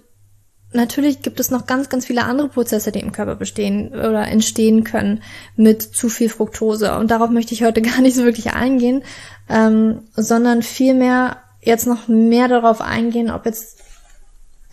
natürlich 0.73 1.23
gibt 1.23 1.41
es 1.41 1.51
noch 1.51 1.67
ganz, 1.67 1.89
ganz 1.89 2.07
viele 2.07 2.25
andere 2.25 2.49
Prozesse, 2.49 2.93
die 2.93 3.01
im 3.01 3.13
Körper 3.13 3.35
bestehen 3.35 3.89
oder 3.89 4.29
entstehen 4.29 4.85
können 4.85 5.23
mit 5.57 5.83
zu 5.83 6.09
viel 6.09 6.29
Fructose. 6.29 6.97
Und 6.97 7.11
darauf 7.11 7.31
möchte 7.31 7.55
ich 7.55 7.65
heute 7.65 7.83
gar 7.83 8.01
nicht 8.01 8.17
so 8.17 8.25
wirklich 8.25 8.53
eingehen, 8.53 9.03
ähm, 9.49 10.03
sondern 10.15 10.63
vielmehr 10.63 11.39
jetzt 11.63 11.87
noch 11.87 12.09
mehr 12.09 12.49
darauf 12.49 12.81
eingehen, 12.81 13.31
ob 13.31 13.47
jetzt, 13.47 13.79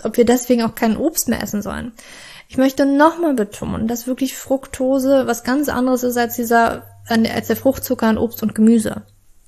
ob 0.06 0.18
wir 0.18 0.26
deswegen 0.26 0.64
auch 0.64 0.76
kein 0.76 0.98
Obst 0.98 1.28
mehr 1.28 1.42
essen 1.42 1.62
sollen. 1.62 1.94
Ich 2.48 2.58
möchte 2.58 2.86
nochmal 2.86 3.34
betonen, 3.34 3.88
dass 3.88 4.08
wirklich 4.08 4.38
Fructose 4.38 5.26
was 5.26 5.44
ganz 5.44 5.70
anderes 5.70 6.04
ist 6.04 6.18
als 6.18 6.36
dieser, 6.36 6.84
als 7.08 7.48
der 7.48 7.56
Fruchtzucker 7.56 8.10
in 8.10 8.18
Obst 8.18 8.44
und 8.44 8.54
Gemüse. 8.54 9.04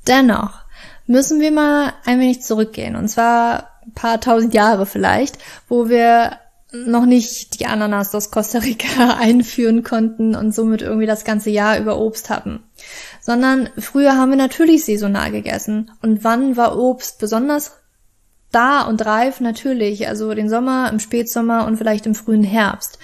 Dennoch 0.08 0.65
müssen 1.08 1.39
wir 1.39 1.52
mal 1.52 1.94
ein 2.06 2.20
wenig 2.20 2.41
zurückgehen. 2.41 2.96
Und 2.96 3.08
zwar 3.08 3.70
ein 3.86 3.94
paar 3.94 4.20
tausend 4.20 4.54
Jahre 4.54 4.86
vielleicht, 4.86 5.38
wo 5.68 5.89
wir 5.89 6.39
noch 6.72 7.06
nicht 7.06 7.60
die 7.60 7.68
Ananas 7.68 8.13
aus 8.13 8.32
Costa 8.32 8.60
Rica 8.60 9.15
einführen 9.20 9.84
konnten 9.84 10.36
und 10.36 10.54
somit 10.54 10.82
irgendwie 10.82 11.06
das 11.06 11.24
ganze 11.24 11.50
Jahr 11.50 11.80
über 11.80 12.00
Obst 12.00 12.30
hatten. 12.30 12.63
Sondern 13.22 13.70
früher 13.78 14.18
haben 14.18 14.32
wir 14.32 14.38
natürlich 14.38 14.86
saisonal 14.86 15.32
gegessen. 15.32 15.91
Und 16.02 16.24
wann 16.24 16.58
war 16.58 16.78
Obst 16.78 17.20
besonders 17.20 17.74
da 18.56 18.84
und 18.84 19.06
reif? 19.06 19.41
Natürlich, 19.41 20.08
also 20.08 20.34
den 20.34 20.50
Sommer, 20.50 20.89
im 20.89 21.00
Spätsommer 21.00 21.65
und 21.65 21.78
vielleicht 21.78 22.06
im 22.06 22.15
frühen 22.15 22.44
Herbst. 22.44 22.98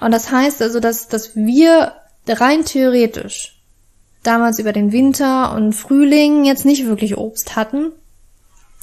Und 0.00 0.12
das 0.12 0.30
heißt 0.30 0.62
also, 0.62 0.80
dass, 0.80 1.08
dass 1.08 1.36
wir 1.36 1.92
rein 2.28 2.64
theoretisch 2.64 3.62
damals 4.22 4.58
über 4.58 4.72
den 4.72 4.92
Winter 4.92 5.54
und 5.54 5.72
Frühling 5.72 6.44
jetzt 6.44 6.64
nicht 6.64 6.86
wirklich 6.86 7.16
Obst 7.16 7.56
hatten. 7.56 7.92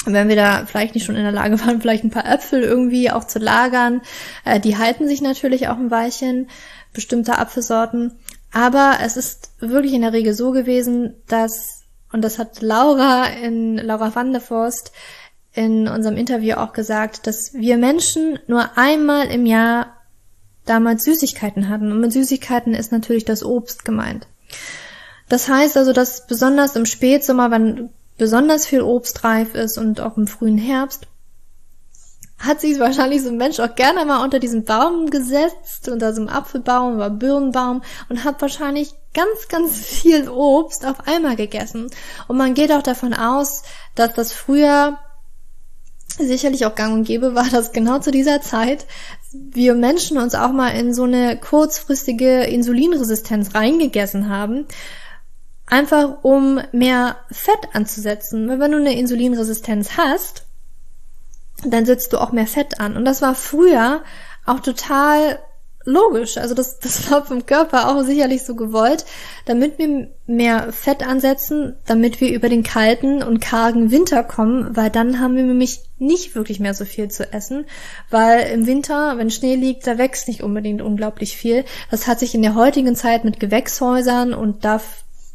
Wenn 0.05 0.29
wir 0.29 0.35
da 0.35 0.65
vielleicht 0.65 0.95
nicht 0.95 1.05
schon 1.05 1.15
in 1.15 1.23
der 1.23 1.31
Lage 1.31 1.59
waren, 1.59 1.81
vielleicht 1.81 2.03
ein 2.03 2.11
paar 2.11 2.29
Äpfel 2.29 2.61
irgendwie 2.61 3.11
auch 3.11 3.25
zu 3.25 3.39
lagern, 3.39 4.01
äh, 4.45 4.59
die 4.59 4.77
halten 4.77 5.07
sich 5.07 5.21
natürlich 5.21 5.67
auch 5.67 5.77
ein 5.77 5.91
Weilchen, 5.91 6.49
bestimmte 6.93 7.37
Apfelsorten. 7.37 8.17
Aber 8.51 8.97
es 9.03 9.15
ist 9.15 9.51
wirklich 9.59 9.93
in 9.93 10.01
der 10.01 10.13
Regel 10.13 10.33
so 10.33 10.51
gewesen, 10.51 11.15
dass, 11.27 11.83
und 12.11 12.23
das 12.23 12.39
hat 12.39 12.61
Laura 12.61 13.25
in 13.25 13.77
Laura 13.77 14.13
van 14.13 14.31
der 14.31 14.41
Forst 14.41 14.91
in 15.53 15.87
unserem 15.87 16.17
Interview 16.17 16.55
auch 16.55 16.73
gesagt, 16.73 17.27
dass 17.27 17.53
wir 17.53 17.77
Menschen 17.77 18.39
nur 18.47 18.77
einmal 18.77 19.27
im 19.27 19.45
Jahr 19.45 19.97
damals 20.65 21.03
Süßigkeiten 21.03 21.69
hatten. 21.69 21.91
Und 21.91 21.99
mit 21.99 22.13
Süßigkeiten 22.13 22.73
ist 22.73 22.91
natürlich 22.91 23.25
das 23.25 23.43
Obst 23.43 23.85
gemeint. 23.85 24.27
Das 25.27 25.49
heißt 25.49 25.77
also, 25.77 25.93
dass 25.93 26.27
besonders 26.27 26.75
im 26.75 26.85
Spätsommer, 26.85 27.51
wenn 27.51 27.89
besonders 28.17 28.65
viel 28.65 28.81
Obst 28.81 29.23
reif 29.23 29.55
ist 29.55 29.77
und 29.77 30.01
auch 30.01 30.17
im 30.17 30.27
frühen 30.27 30.57
Herbst, 30.57 31.07
hat 32.37 32.61
sich 32.61 32.79
wahrscheinlich 32.79 33.21
so 33.21 33.29
ein 33.29 33.37
Mensch 33.37 33.59
auch 33.59 33.75
gerne 33.75 34.05
mal 34.05 34.23
unter 34.23 34.39
diesem 34.39 34.63
Baum 34.63 35.09
gesetzt, 35.09 35.89
unter 35.89 36.13
so 36.13 36.21
einem 36.21 36.29
Apfelbaum 36.29 36.95
oder 36.95 37.09
Birnenbaum 37.09 37.81
und 38.07 38.23
hat 38.23 38.41
wahrscheinlich 38.41 38.93
ganz, 39.13 39.47
ganz 39.49 39.77
viel 39.77 40.29
Obst 40.29 40.85
auf 40.85 41.05
einmal 41.07 41.35
gegessen. 41.35 41.89
Und 42.27 42.37
man 42.37 42.53
geht 42.53 42.71
auch 42.71 42.81
davon 42.81 43.13
aus, 43.13 43.63
dass 43.95 44.13
das 44.13 44.31
früher 44.31 44.99
sicherlich 46.27 46.65
auch 46.65 46.75
gang 46.75 46.93
und 46.93 47.03
gäbe 47.05 47.35
war, 47.35 47.49
dass 47.49 47.71
genau 47.71 47.99
zu 47.99 48.11
dieser 48.11 48.41
Zeit 48.41 48.85
wir 49.31 49.75
Menschen 49.75 50.17
uns 50.17 50.35
auch 50.35 50.51
mal 50.51 50.69
in 50.69 50.93
so 50.93 51.03
eine 51.03 51.37
kurzfristige 51.37 52.43
Insulinresistenz 52.43 53.53
reingegessen 53.53 54.29
haben, 54.29 54.65
Einfach 55.69 56.23
um 56.23 56.59
mehr 56.71 57.17
Fett 57.29 57.69
anzusetzen. 57.73 58.49
Weil 58.49 58.59
wenn 58.59 58.71
du 58.71 58.79
eine 58.79 58.97
Insulinresistenz 58.97 59.97
hast, 59.97 60.45
dann 61.63 61.85
setzt 61.85 62.11
du 62.11 62.17
auch 62.17 62.31
mehr 62.31 62.47
Fett 62.47 62.79
an. 62.79 62.97
Und 62.97 63.05
das 63.05 63.21
war 63.21 63.35
früher 63.35 64.01
auch 64.47 64.61
total 64.61 65.37
logisch. 65.85 66.37
Also 66.37 66.55
das, 66.55 66.79
das 66.79 67.09
war 67.09 67.25
vom 67.25 67.45
Körper 67.45 67.89
auch 67.89 68.03
sicherlich 68.03 68.43
so 68.43 68.55
gewollt, 68.55 69.05
damit 69.45 69.77
wir 69.77 70.09
mehr 70.27 70.71
Fett 70.71 71.05
ansetzen, 71.05 71.75
damit 71.85 72.21
wir 72.21 72.33
über 72.33 72.49
den 72.49 72.63
kalten 72.63 73.23
und 73.23 73.39
kargen 73.39 73.91
Winter 73.91 74.23
kommen, 74.23 74.75
weil 74.75 74.89
dann 74.89 75.19
haben 75.19 75.35
wir 75.35 75.43
nämlich 75.43 75.81
nicht 75.97 76.35
wirklich 76.35 76.59
mehr 76.59 76.73
so 76.73 76.85
viel 76.85 77.09
zu 77.09 77.31
essen, 77.33 77.65
weil 78.09 78.47
im 78.51 78.67
Winter, 78.67 79.17
wenn 79.17 79.31
Schnee 79.31 79.55
liegt, 79.55 79.87
da 79.87 79.97
wächst 79.97 80.27
nicht 80.27 80.43
unbedingt 80.43 80.81
unglaublich 80.81 81.35
viel. 81.37 81.65
Das 81.91 82.07
hat 82.07 82.19
sich 82.19 82.35
in 82.35 82.41
der 82.41 82.55
heutigen 82.55 82.95
Zeit 82.95 83.23
mit 83.23 83.39
Gewächshäusern 83.39 84.33
und 84.33 84.65
da 84.65 84.81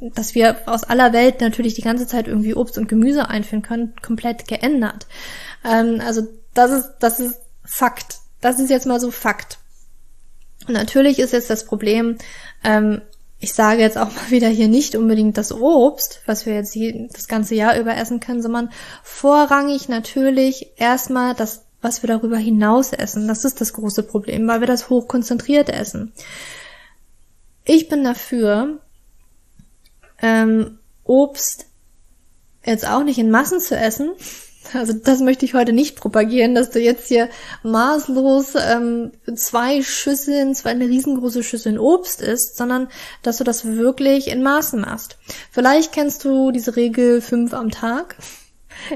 dass 0.01 0.35
wir 0.35 0.57
aus 0.67 0.85
aller 0.85 1.13
Welt 1.13 1.41
natürlich 1.41 1.75
die 1.75 1.83
ganze 1.83 2.07
Zeit 2.07 2.29
irgendwie 2.29 2.55
Obst 2.55 2.77
und 2.77 2.89
Gemüse 2.89 3.29
einführen 3.29 3.63
können, 3.63 3.95
komplett 4.03 4.47
geändert. 4.49 5.07
Ähm, 5.65 6.03
also 6.05 6.23
das 6.53 6.71
ist, 6.73 6.91
das 7.01 7.21
ist 7.21 7.41
Fakt. 7.65 8.19
Das 8.41 8.59
ist 8.59 8.71
jetzt 8.71 8.87
mal 8.87 9.01
so 9.01 9.11
Fakt. 9.11 9.59
Natürlich 10.69 11.19
ist 11.19 11.33
jetzt 11.33 11.51
das 11.51 11.65
Problem, 11.65 12.17
ähm, 12.63 13.03
ich 13.41 13.53
sage 13.53 13.83
jetzt 13.83 13.99
auch 13.99 14.11
mal 14.15 14.31
wieder 14.31 14.49
hier 14.49 14.69
nicht 14.69 14.97
unbedingt 14.97 15.37
das 15.37 15.53
Obst, 15.53 16.23
was 16.27 16.47
wir 16.47 16.55
jetzt 16.55 16.77
das 17.13 17.29
ganze 17.29 17.55
Jahr 17.55 17.79
über 17.79 17.97
essen 17.97 18.21
können, 18.21 18.43
sondern 18.43 18.71
vorrangig 19.03 19.89
natürlich 19.89 20.73
erstmal 20.77 21.35
das, 21.35 21.65
was 21.81 22.03
wir 22.03 22.09
darüber 22.09 22.39
hinaus 22.39 22.93
essen. 22.93 23.29
Das 23.29 23.45
ist 23.45 23.61
das 23.61 23.75
große 23.75 24.05
Problem, 24.05 24.49
weil 24.49 24.61
wir 24.61 24.67
das 24.67 24.89
hochkonzentriert 24.89 25.69
essen. 25.69 26.13
Ich 27.65 27.89
bin 27.89 28.05
dafür, 28.05 28.81
ähm, 30.21 30.79
Obst 31.05 31.67
jetzt 32.65 32.89
auch 32.89 33.05
nicht 33.05 33.19
in 33.19 33.31
Massen 33.31 33.61
zu 33.61 33.77
essen, 33.77 34.13
also 34.73 34.93
das 34.93 35.21
möchte 35.21 35.45
ich 35.45 35.55
heute 35.55 35.73
nicht 35.73 35.97
propagieren, 35.97 36.55
dass 36.55 36.71
du 36.71 36.81
jetzt 36.81 37.09
hier 37.09 37.29
maßlos 37.63 38.55
ähm, 38.55 39.13
zwei 39.35 39.83
Schüsseln, 39.83 40.55
zwei 40.55 40.71
eine 40.71 40.87
riesengroße 40.87 41.43
Schüsseln 41.43 41.79
Obst 41.79 42.21
isst, 42.21 42.57
sondern 42.57 42.89
dass 43.23 43.39
du 43.39 43.45
das 43.45 43.65
wirklich 43.65 44.29
in 44.29 44.43
Maßen 44.43 44.81
machst. 44.81 45.19
Vielleicht 45.51 45.93
kennst 45.93 46.25
du 46.25 46.51
diese 46.51 46.77
Regel 46.77 47.21
fünf 47.21 47.53
am 47.53 47.71
Tag. 47.71 48.17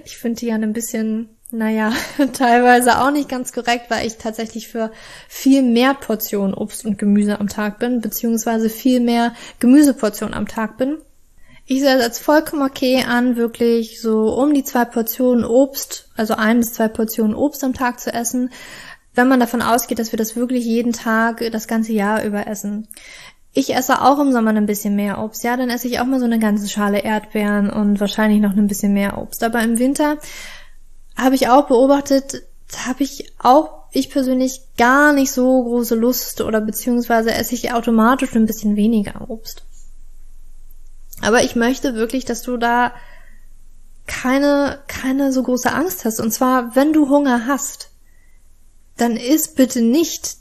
Ich 0.05 0.17
finde 0.17 0.41
die 0.41 0.47
ja 0.47 0.55
ein 0.55 0.73
bisschen, 0.73 1.29
naja, 1.51 1.93
teilweise 2.33 3.01
auch 3.01 3.11
nicht 3.11 3.29
ganz 3.29 3.53
korrekt, 3.53 3.91
weil 3.91 4.07
ich 4.07 4.17
tatsächlich 4.17 4.69
für 4.69 4.91
viel 5.29 5.63
mehr 5.63 5.95
Portionen 5.95 6.55
Obst 6.55 6.85
und 6.85 6.99
Gemüse 6.99 7.39
am 7.41 7.49
Tag 7.49 7.79
bin, 7.79 8.01
beziehungsweise 8.01 8.69
viel 8.71 9.01
mehr 9.01 9.35
Gemüseportionen 9.61 10.35
am 10.35 10.49
Tag 10.49 10.79
bin. 10.79 10.99
Ich 11.71 11.81
sehe 11.81 11.99
es 11.99 12.03
als 12.03 12.19
vollkommen 12.19 12.63
okay 12.63 13.05
an, 13.07 13.37
wirklich 13.37 14.01
so 14.01 14.33
um 14.33 14.55
die 14.55 14.65
zwei 14.65 14.87
Portionen 14.87 15.45
Obst, 15.45 16.09
also 16.17 16.33
ein 16.33 16.61
bis 16.61 16.73
zwei 16.73 16.89
Portionen 16.89 17.37
Obst 17.37 17.63
am 17.63 17.75
Tag 17.75 18.01
zu 18.01 18.11
essen, 18.11 18.51
wenn 19.15 19.29
man 19.29 19.39
davon 19.39 19.61
ausgeht, 19.61 19.99
dass 19.99 20.11
wir 20.11 20.17
das 20.17 20.35
wirklich 20.35 20.65
jeden 20.65 20.95
Tag 20.95 21.45
das 21.53 21.69
ganze 21.69 21.93
Jahr 21.93 22.25
über 22.25 22.47
essen. 22.47 22.89
Ich 23.53 23.75
esse 23.75 24.01
auch 24.01 24.19
im 24.19 24.33
Sommer 24.33 24.55
ein 24.55 24.65
bisschen 24.65 24.97
mehr 24.97 25.23
Obst. 25.23 25.45
Ja, 25.45 25.59
dann 25.59 25.69
esse 25.69 25.89
ich 25.89 26.01
auch 26.01 26.07
mal 26.07 26.21
so 26.21 26.25
eine 26.25 26.39
ganze 26.39 26.71
Schale 26.71 27.01
Erdbeeren 27.01 27.69
und 27.69 28.01
wahrscheinlich 28.01 28.41
noch 28.41 28.57
ein 28.57 28.67
bisschen 28.67 28.95
mehr 28.95 29.19
Obst. 29.19 29.45
Aber 29.45 29.61
im 29.61 29.79
Winter 29.79 30.17
habe 31.17 31.35
ich 31.35 31.51
auch 31.51 31.67
beobachtet, 31.67 32.45
habe 32.87 33.03
ich 33.03 33.31
auch 33.39 33.89
ich 33.93 34.09
persönlich 34.09 34.63
gar 34.79 35.13
nicht 35.13 35.33
so 35.33 35.65
große 35.65 35.97
Lust 35.97 36.41
oder 36.41 36.63
beziehungsweise 36.63 37.35
esse 37.35 37.55
ich 37.55 37.75
automatisch 37.75 38.35
ein 38.35 38.47
bisschen 38.47 38.75
weniger 38.75 39.29
Obst. 39.29 39.68
Aber 41.23 41.43
ich 41.43 41.57
möchte 41.57 41.95
wirklich, 41.95 42.25
dass 42.25 42.43
du 42.43 42.57
da 42.57 42.93
keine, 44.07 44.81
keine 44.89 45.33
so 45.33 45.43
große 45.43 45.73
Angst 45.73 46.05
hast. 46.05 46.21
Und 46.21 46.33
zwar, 46.33 46.75
wenn 46.75 46.93
du 46.93 47.09
Hunger 47.09 47.47
hast, 47.47 47.91
dann 48.97 49.17
isst 49.17 49.57
bitte 49.57 49.81
nicht 49.81 50.37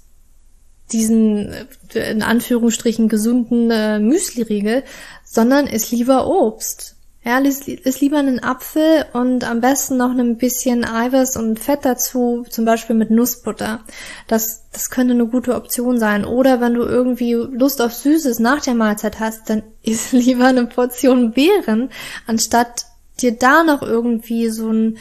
diesen, 0.91 1.53
äh, 1.93 2.11
in 2.11 2.23
Anführungsstrichen, 2.23 3.09
gesunden 3.09 3.69
äh, 3.71 3.99
Müsli-Riegel, 3.99 4.83
sondern 5.23 5.67
isst 5.67 5.91
lieber 5.91 6.27
Obst. 6.27 6.96
Ja, 7.27 7.39
ist 7.39 7.99
lieber 7.99 8.19
einen 8.19 8.41
Apfel 8.41 9.03
und 9.11 9.43
am 9.43 9.59
besten 9.59 9.97
noch 9.97 10.11
ein 10.11 10.37
bisschen 10.37 10.85
Eiweiß 10.85 11.35
und 11.35 11.59
Fett 11.59 11.83
dazu, 11.83 12.45
zum 12.49 12.63
Beispiel 12.63 12.95
mit 12.95 13.11
Nussbutter. 13.11 13.81
Das, 14.29 14.63
das 14.71 14.89
könnte 14.89 15.13
eine 15.13 15.27
gute 15.27 15.55
Option 15.55 15.99
sein. 15.99 16.23
Oder 16.23 16.61
wenn 16.61 16.73
du 16.73 16.83
irgendwie 16.83 17.33
Lust 17.33 17.81
auf 17.81 17.93
Süßes 17.93 18.39
nach 18.39 18.61
der 18.61 18.75
Mahlzeit 18.75 19.19
hast, 19.19 19.49
dann 19.49 19.63
isst 19.83 20.13
lieber 20.13 20.45
eine 20.45 20.67
Portion 20.67 21.33
Beeren, 21.33 21.89
anstatt 22.27 22.85
dir 23.19 23.37
da 23.37 23.65
noch 23.65 23.81
irgendwie 23.81 24.47
so 24.47 24.71
ein, 24.71 24.97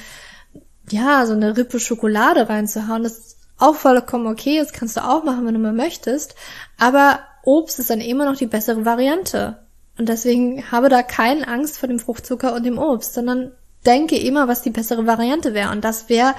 ja, 0.91 1.27
so 1.27 1.33
eine 1.33 1.57
Rippe 1.57 1.79
Schokolade 1.79 2.49
reinzuhauen. 2.49 3.05
Das 3.05 3.19
ist 3.19 3.37
auch 3.57 3.77
vollkommen 3.77 4.27
okay, 4.27 4.59
das 4.59 4.73
kannst 4.73 4.97
du 4.97 5.05
auch 5.05 5.23
machen, 5.23 5.47
wenn 5.47 5.55
du 5.55 5.61
mal 5.61 5.73
möchtest. 5.73 6.35
Aber 6.77 7.21
Obst 7.45 7.79
ist 7.79 7.91
dann 7.91 8.01
immer 8.01 8.25
noch 8.25 8.37
die 8.37 8.47
bessere 8.47 8.85
Variante. 8.85 9.65
Und 9.99 10.09
deswegen 10.09 10.71
habe 10.71 10.89
da 10.89 11.03
keine 11.03 11.49
Angst 11.49 11.79
vor 11.79 11.89
dem 11.89 11.99
Fruchtzucker 11.99 12.55
und 12.55 12.65
dem 12.65 12.79
Obst, 12.79 13.15
sondern 13.15 13.53
denke 13.87 14.19
immer, 14.19 14.49
was 14.49 14.63
die 14.63 14.71
bessere 14.71 15.07
Variante 15.07 15.55
wäre. 15.55 15.71
Und 15.71 15.85
das 15.85 16.09
wäre 16.09 16.35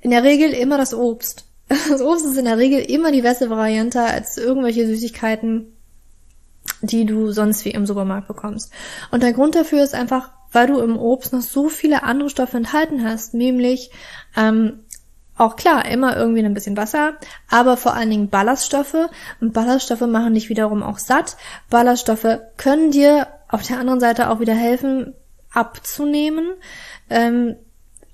in 0.00 0.10
der 0.10 0.22
Regel 0.22 0.50
immer 0.50 0.78
das 0.78 0.94
Obst. 0.94 1.46
Das 1.88 2.02
Obst 2.02 2.26
ist 2.26 2.36
in 2.36 2.44
der 2.44 2.58
Regel 2.58 2.80
immer 2.80 3.12
die 3.12 3.22
bessere 3.22 3.56
Variante 3.56 4.00
als 4.02 4.36
irgendwelche 4.36 4.86
Süßigkeiten, 4.86 5.72
die 6.82 7.06
du 7.06 7.32
sonst 7.32 7.64
wie 7.64 7.70
im 7.70 7.86
Supermarkt 7.86 8.28
bekommst. 8.28 8.72
Und 9.10 9.22
der 9.22 9.32
Grund 9.32 9.54
dafür 9.54 9.82
ist 9.82 9.94
einfach, 9.94 10.30
weil 10.50 10.66
du 10.66 10.78
im 10.80 10.98
Obst 10.98 11.32
noch 11.32 11.40
so 11.40 11.68
viele 11.68 12.02
andere 12.02 12.28
Stoffe 12.28 12.56
enthalten 12.56 13.04
hast, 13.04 13.32
nämlich 13.32 13.90
ähm, 14.36 14.80
auch 15.42 15.56
klar, 15.56 15.84
immer 15.86 16.16
irgendwie 16.16 16.44
ein 16.44 16.54
bisschen 16.54 16.76
Wasser, 16.76 17.14
aber 17.50 17.76
vor 17.76 17.94
allen 17.94 18.10
Dingen 18.10 18.30
Ballaststoffe. 18.30 19.08
Und 19.40 19.52
Ballaststoffe 19.52 20.02
machen 20.02 20.34
dich 20.34 20.48
wiederum 20.48 20.82
auch 20.82 20.98
satt. 20.98 21.36
Ballaststoffe 21.68 22.40
können 22.56 22.90
dir 22.90 23.26
auf 23.48 23.62
der 23.62 23.78
anderen 23.78 24.00
Seite 24.00 24.30
auch 24.30 24.40
wieder 24.40 24.54
helfen, 24.54 25.14
abzunehmen. 25.52 26.52
Ähm, 27.10 27.56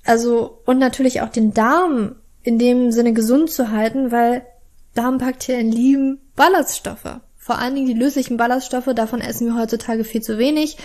also, 0.05 0.61
und 0.65 0.79
natürlich 0.79 1.21
auch 1.21 1.29
den 1.29 1.53
Darm 1.53 2.15
in 2.41 2.57
dem 2.57 2.91
Sinne 2.91 3.13
gesund 3.13 3.51
zu 3.51 3.71
halten, 3.71 4.11
weil 4.11 4.45
Darmbakterien 4.95 5.71
lieben 5.71 6.19
Ballaststoffe 6.35 7.19
vor 7.49 7.57
allen 7.57 7.73
Dingen 7.73 7.87
die 7.87 7.95
löslichen 7.95 8.37
Ballaststoffe, 8.37 8.93
davon 8.93 9.21
essen 9.21 9.47
wir 9.47 9.59
heutzutage 9.59 10.03
viel 10.03 10.21
zu 10.21 10.37
wenig. 10.37 10.77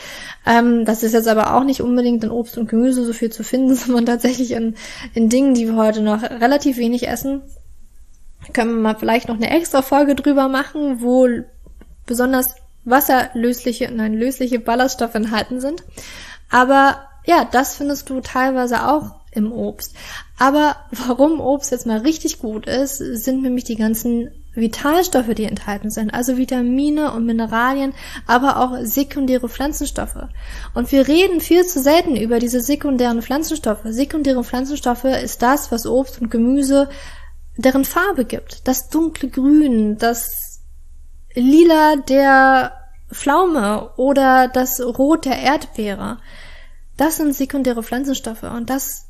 Ähm, 0.46 0.86
das 0.86 1.02
ist 1.02 1.12
jetzt 1.12 1.28
aber 1.28 1.54
auch 1.54 1.62
nicht 1.62 1.82
unbedingt 1.82 2.24
in 2.24 2.30
Obst 2.30 2.56
und 2.56 2.70
Gemüse 2.70 3.04
so 3.04 3.12
viel 3.12 3.30
zu 3.30 3.44
finden, 3.44 3.74
sondern 3.74 4.06
tatsächlich 4.06 4.52
in, 4.52 4.76
in 5.12 5.28
Dingen, 5.28 5.52
die 5.52 5.66
wir 5.66 5.76
heute 5.76 6.00
noch 6.00 6.22
relativ 6.22 6.78
wenig 6.78 7.06
essen. 7.06 7.42
Können 8.54 8.76
wir 8.76 8.80
mal 8.80 8.96
vielleicht 8.98 9.28
noch 9.28 9.34
eine 9.34 9.50
extra 9.50 9.82
Folge 9.82 10.14
drüber 10.14 10.48
machen, 10.48 11.02
wo 11.02 11.28
besonders 12.06 12.46
wasserlösliche, 12.86 13.90
nein, 13.92 14.14
lösliche 14.14 14.58
Ballaststoffe 14.58 15.16
enthalten 15.16 15.60
sind. 15.60 15.84
Aber 16.48 16.96
ja, 17.26 17.44
das 17.44 17.76
findest 17.76 18.08
du 18.08 18.22
teilweise 18.22 18.88
auch 18.88 19.16
im 19.32 19.52
Obst. 19.52 19.94
Aber 20.38 20.76
warum 20.92 21.40
Obst 21.40 21.72
jetzt 21.72 21.84
mal 21.84 21.98
richtig 21.98 22.38
gut 22.38 22.66
ist, 22.66 22.96
sind 22.96 23.42
nämlich 23.42 23.64
die 23.64 23.76
ganzen 23.76 24.30
Vitalstoffe, 24.54 25.34
die 25.34 25.44
enthalten 25.44 25.90
sind, 25.90 26.14
also 26.14 26.36
Vitamine 26.36 27.12
und 27.12 27.26
Mineralien, 27.26 27.92
aber 28.26 28.58
auch 28.58 28.78
sekundäre 28.82 29.48
Pflanzenstoffe. 29.48 30.28
Und 30.74 30.92
wir 30.92 31.08
reden 31.08 31.40
viel 31.40 31.66
zu 31.66 31.80
selten 31.80 32.16
über 32.16 32.38
diese 32.38 32.60
sekundären 32.60 33.22
Pflanzenstoffe. 33.22 33.82
Sekundäre 33.84 34.44
Pflanzenstoffe 34.44 35.04
ist 35.04 35.42
das, 35.42 35.72
was 35.72 35.86
Obst 35.86 36.20
und 36.20 36.30
Gemüse 36.30 36.88
deren 37.56 37.84
Farbe 37.84 38.24
gibt. 38.24 38.66
Das 38.68 38.88
dunkle 38.88 39.28
Grün, 39.28 39.98
das 39.98 40.60
Lila 41.34 41.96
der 41.96 42.72
Pflaume 43.12 43.90
oder 43.96 44.48
das 44.48 44.80
Rot 44.80 45.24
der 45.24 45.38
Erdbeere. 45.38 46.18
Das 46.96 47.16
sind 47.16 47.34
sekundäre 47.34 47.82
Pflanzenstoffe 47.82 48.44
und 48.44 48.70
das 48.70 49.06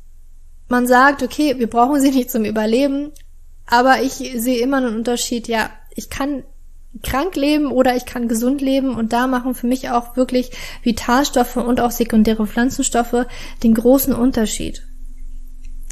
man 0.67 0.87
sagt, 0.87 1.21
okay, 1.21 1.59
wir 1.59 1.69
brauchen 1.69 2.01
sie 2.01 2.09
nicht 2.09 2.31
zum 2.31 2.43
Überleben, 2.43 3.11
aber 3.67 4.01
ich 4.01 4.13
sehe 4.13 4.59
immer 4.59 4.77
einen 4.77 4.95
Unterschied, 4.95 5.47
ja, 5.47 5.69
ich 5.95 6.09
kann 6.09 6.43
krank 7.03 7.35
leben 7.35 7.71
oder 7.71 7.95
ich 7.95 8.05
kann 8.05 8.27
gesund 8.27 8.61
leben 8.61 8.95
und 8.95 9.11
da 9.11 9.27
machen 9.27 9.53
für 9.53 9.67
mich 9.67 9.89
auch 9.89 10.15
wirklich 10.15 10.51
Vitalstoffe 10.83 11.57
und 11.57 11.81
auch 11.81 11.91
sekundäre 11.91 12.47
Pflanzenstoffe 12.47 13.25
den 13.63 13.73
großen 13.73 14.13
Unterschied. 14.13 14.83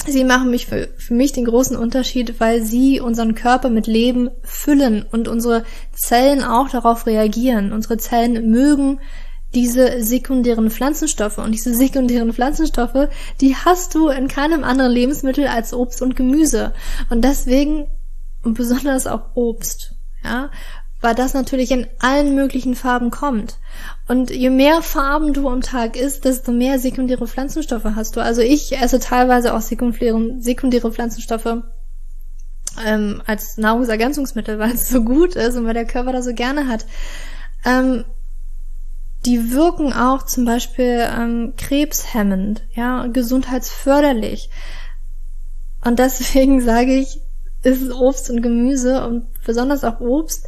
Sie 0.05 0.23
machen 0.23 0.49
mich 0.49 0.65
für, 0.65 0.89
für 0.97 1.13
mich 1.13 1.31
den 1.31 1.45
großen 1.45 1.77
Unterschied, 1.77 2.39
weil 2.39 2.61
sie 2.61 2.99
unseren 2.99 3.35
Körper 3.35 3.69
mit 3.69 3.87
Leben 3.87 4.29
füllen 4.43 5.05
und 5.09 5.27
unsere 5.27 5.63
Zellen 5.93 6.43
auch 6.43 6.69
darauf 6.69 7.05
reagieren. 7.05 7.71
Unsere 7.71 7.97
Zellen 7.97 8.49
mögen 8.49 8.99
diese 9.55 10.01
sekundären 10.03 10.69
Pflanzenstoffe. 10.69 11.37
Und 11.37 11.51
diese 11.51 11.73
sekundären 11.73 12.33
Pflanzenstoffe, 12.33 13.09
die 13.41 13.55
hast 13.55 13.95
du 13.95 14.09
in 14.09 14.27
keinem 14.27 14.63
anderen 14.63 14.91
Lebensmittel 14.91 15.47
als 15.47 15.73
Obst 15.73 16.01
und 16.01 16.15
Gemüse. 16.15 16.73
Und 17.09 17.23
deswegen, 17.23 17.87
und 18.43 18.55
besonders 18.55 19.07
auch 19.07 19.35
Obst, 19.35 19.95
ja, 20.23 20.49
weil 21.01 21.15
das 21.15 21.33
natürlich 21.33 21.69
in 21.71 21.87
allen 21.99 22.33
möglichen 22.33 22.75
Farben 22.75 23.11
kommt. 23.11 23.57
Und 24.07 24.31
je 24.31 24.49
mehr 24.49 24.81
Farben 24.81 25.33
du 25.33 25.49
am 25.49 25.59
Tag 25.59 25.97
isst, 25.97 26.23
desto 26.23 26.53
mehr 26.53 26.79
sekundäre 26.79 27.27
Pflanzenstoffe 27.27 27.83
hast 27.83 28.15
du. 28.15 28.21
Also 28.21 28.41
ich 28.41 28.77
esse 28.77 28.99
teilweise 28.99 29.53
auch 29.53 29.59
sekundäre, 29.59 30.91
Pflanzenstoffe 30.91 31.57
ähm, 32.85 33.21
als 33.25 33.57
Nahrungsergänzungsmittel, 33.57 34.59
weil 34.59 34.71
es 34.71 34.89
so 34.89 35.03
gut 35.03 35.35
ist 35.35 35.57
und 35.57 35.65
weil 35.65 35.73
der 35.73 35.85
Körper 35.85 36.13
das 36.13 36.23
so 36.23 36.33
gerne 36.33 36.69
hat. 36.69 36.85
Ähm, 37.65 38.05
die 39.25 39.51
wirken 39.51 39.93
auch 39.93 40.23
zum 40.23 40.45
Beispiel 40.45 41.07
ähm, 41.09 41.53
krebshemmend, 41.57 42.63
ja, 42.73 43.07
gesundheitsförderlich. 43.07 44.49
Und 45.83 45.99
deswegen 45.99 46.61
sage 46.65 46.95
ich, 46.95 47.19
ist 47.63 47.91
Obst 47.91 48.29
und 48.29 48.41
Gemüse 48.41 49.05
und 49.05 49.27
besonders 49.45 49.83
auch 49.83 50.01
Obst 50.01 50.47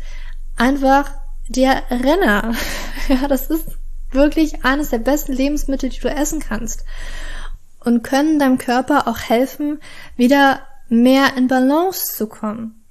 einfach 0.58 1.12
der 1.48 1.84
Renner. 1.90 2.54
ja, 3.08 3.28
das 3.28 3.50
ist 3.50 3.68
wirklich 4.12 4.66
eines 4.66 4.90
der 4.90 5.00
besten 5.00 5.34
Lebensmittel, 5.34 5.90
die 5.90 6.00
du 6.00 6.10
essen 6.10 6.40
kannst. 6.40 6.84
Und 7.80 8.04
können 8.04 8.40
deinem 8.40 8.58
Körper 8.58 9.08
auch 9.08 9.20
helfen, 9.20 9.80
wieder 10.18 10.62
mehr 10.90 11.38
in 11.38 11.48
Balance 11.48 12.16
zu 12.16 12.28
kommen. 12.28 12.84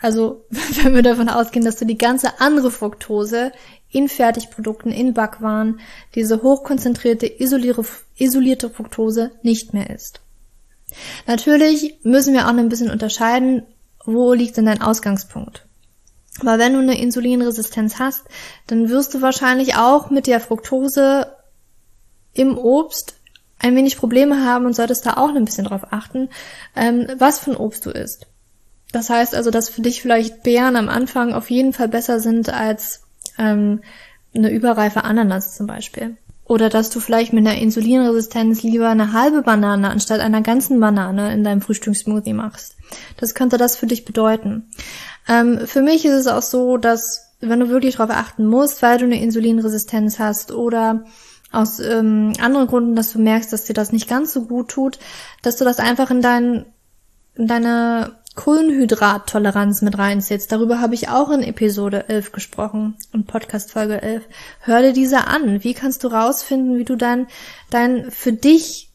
Also, 0.00 0.44
wenn 0.50 0.94
wir 0.94 1.02
davon 1.02 1.28
ausgehen, 1.28 1.64
dass 1.64 1.76
du 1.76 1.86
die 1.86 1.98
ganze 1.98 2.40
andere 2.40 2.70
Fructose 2.70 3.52
in 3.94 4.08
Fertigprodukten, 4.08 4.90
in 4.90 5.14
Backwaren, 5.14 5.80
diese 6.14 6.42
hochkonzentrierte, 6.42 7.26
isolierte 7.26 8.70
Fructose 8.70 9.30
nicht 9.42 9.72
mehr 9.72 9.88
isst. 9.90 10.20
Natürlich 11.26 12.00
müssen 12.02 12.34
wir 12.34 12.46
auch 12.46 12.54
ein 12.54 12.68
bisschen 12.68 12.90
unterscheiden, 12.90 13.62
wo 14.04 14.32
liegt 14.32 14.56
denn 14.56 14.66
dein 14.66 14.82
Ausgangspunkt. 14.82 15.64
Aber 16.40 16.58
wenn 16.58 16.72
du 16.72 16.80
eine 16.80 17.00
Insulinresistenz 17.00 18.00
hast, 18.00 18.24
dann 18.66 18.88
wirst 18.88 19.14
du 19.14 19.22
wahrscheinlich 19.22 19.76
auch 19.76 20.10
mit 20.10 20.26
der 20.26 20.40
Fructose 20.40 21.32
im 22.32 22.58
Obst 22.58 23.14
ein 23.60 23.76
wenig 23.76 23.96
Probleme 23.96 24.44
haben 24.44 24.66
und 24.66 24.74
solltest 24.74 25.06
da 25.06 25.12
auch 25.12 25.28
ein 25.28 25.44
bisschen 25.44 25.66
drauf 25.66 25.92
achten, 25.92 26.28
ähm, 26.74 27.06
was 27.18 27.38
für 27.38 27.52
ein 27.52 27.56
Obst 27.56 27.86
du 27.86 27.90
isst. 27.90 28.26
Das 28.90 29.08
heißt 29.08 29.36
also, 29.36 29.52
dass 29.52 29.68
für 29.68 29.82
dich 29.82 30.02
vielleicht 30.02 30.42
Beeren 30.42 30.74
am 30.74 30.88
Anfang 30.88 31.32
auf 31.32 31.48
jeden 31.50 31.72
Fall 31.72 31.88
besser 31.88 32.18
sind 32.18 32.52
als 32.52 33.03
ähm, 33.38 33.82
eine 34.34 34.50
überreife 34.50 35.04
Ananas 35.04 35.56
zum 35.56 35.66
Beispiel. 35.66 36.16
Oder 36.46 36.68
dass 36.68 36.90
du 36.90 37.00
vielleicht 37.00 37.32
mit 37.32 37.46
einer 37.46 37.56
Insulinresistenz 37.56 38.62
lieber 38.62 38.90
eine 38.90 39.12
halbe 39.12 39.42
Banane 39.42 39.88
anstatt 39.88 40.20
einer 40.20 40.42
ganzen 40.42 40.78
Banane 40.78 41.32
in 41.32 41.42
deinem 41.42 41.62
Frühstückssmoothie 41.62 42.34
machst. 42.34 42.76
Das 43.16 43.34
könnte 43.34 43.56
das 43.56 43.76
für 43.76 43.86
dich 43.86 44.04
bedeuten. 44.04 44.68
Ähm, 45.26 45.66
für 45.66 45.80
mich 45.80 46.04
ist 46.04 46.12
es 46.12 46.26
auch 46.26 46.42
so, 46.42 46.76
dass 46.76 47.32
wenn 47.40 47.60
du 47.60 47.68
wirklich 47.68 47.96
darauf 47.96 48.14
achten 48.14 48.46
musst, 48.46 48.82
weil 48.82 48.98
du 48.98 49.04
eine 49.04 49.22
Insulinresistenz 49.22 50.18
hast 50.18 50.52
oder 50.52 51.04
aus 51.50 51.80
ähm, 51.80 52.32
anderen 52.40 52.66
Gründen, 52.66 52.96
dass 52.96 53.12
du 53.12 53.20
merkst, 53.20 53.52
dass 53.52 53.64
dir 53.64 53.74
das 53.74 53.92
nicht 53.92 54.08
ganz 54.08 54.32
so 54.32 54.44
gut 54.46 54.68
tut, 54.68 54.98
dass 55.42 55.56
du 55.56 55.64
das 55.64 55.78
einfach 55.78 56.10
in, 56.10 56.20
dein, 56.20 56.66
in 57.36 57.46
deine 57.46 58.16
Kohlenhydrattoleranz 58.34 59.82
mit 59.82 59.96
reinzählst. 59.96 60.50
Darüber 60.50 60.80
habe 60.80 60.94
ich 60.94 61.08
auch 61.08 61.30
in 61.30 61.42
Episode 61.42 62.08
11 62.08 62.32
gesprochen, 62.32 62.96
in 63.12 63.26
Podcast 63.26 63.72
Folge 63.72 64.02
11. 64.02 64.24
Hör 64.60 64.82
dir 64.82 64.92
diese 64.92 65.26
an. 65.26 65.62
Wie 65.62 65.74
kannst 65.74 66.04
du 66.04 66.08
rausfinden, 66.08 66.78
wie 66.78 66.84
du 66.84 66.96
dein, 66.96 67.26
dein 67.70 68.10
für 68.10 68.32
dich 68.32 68.90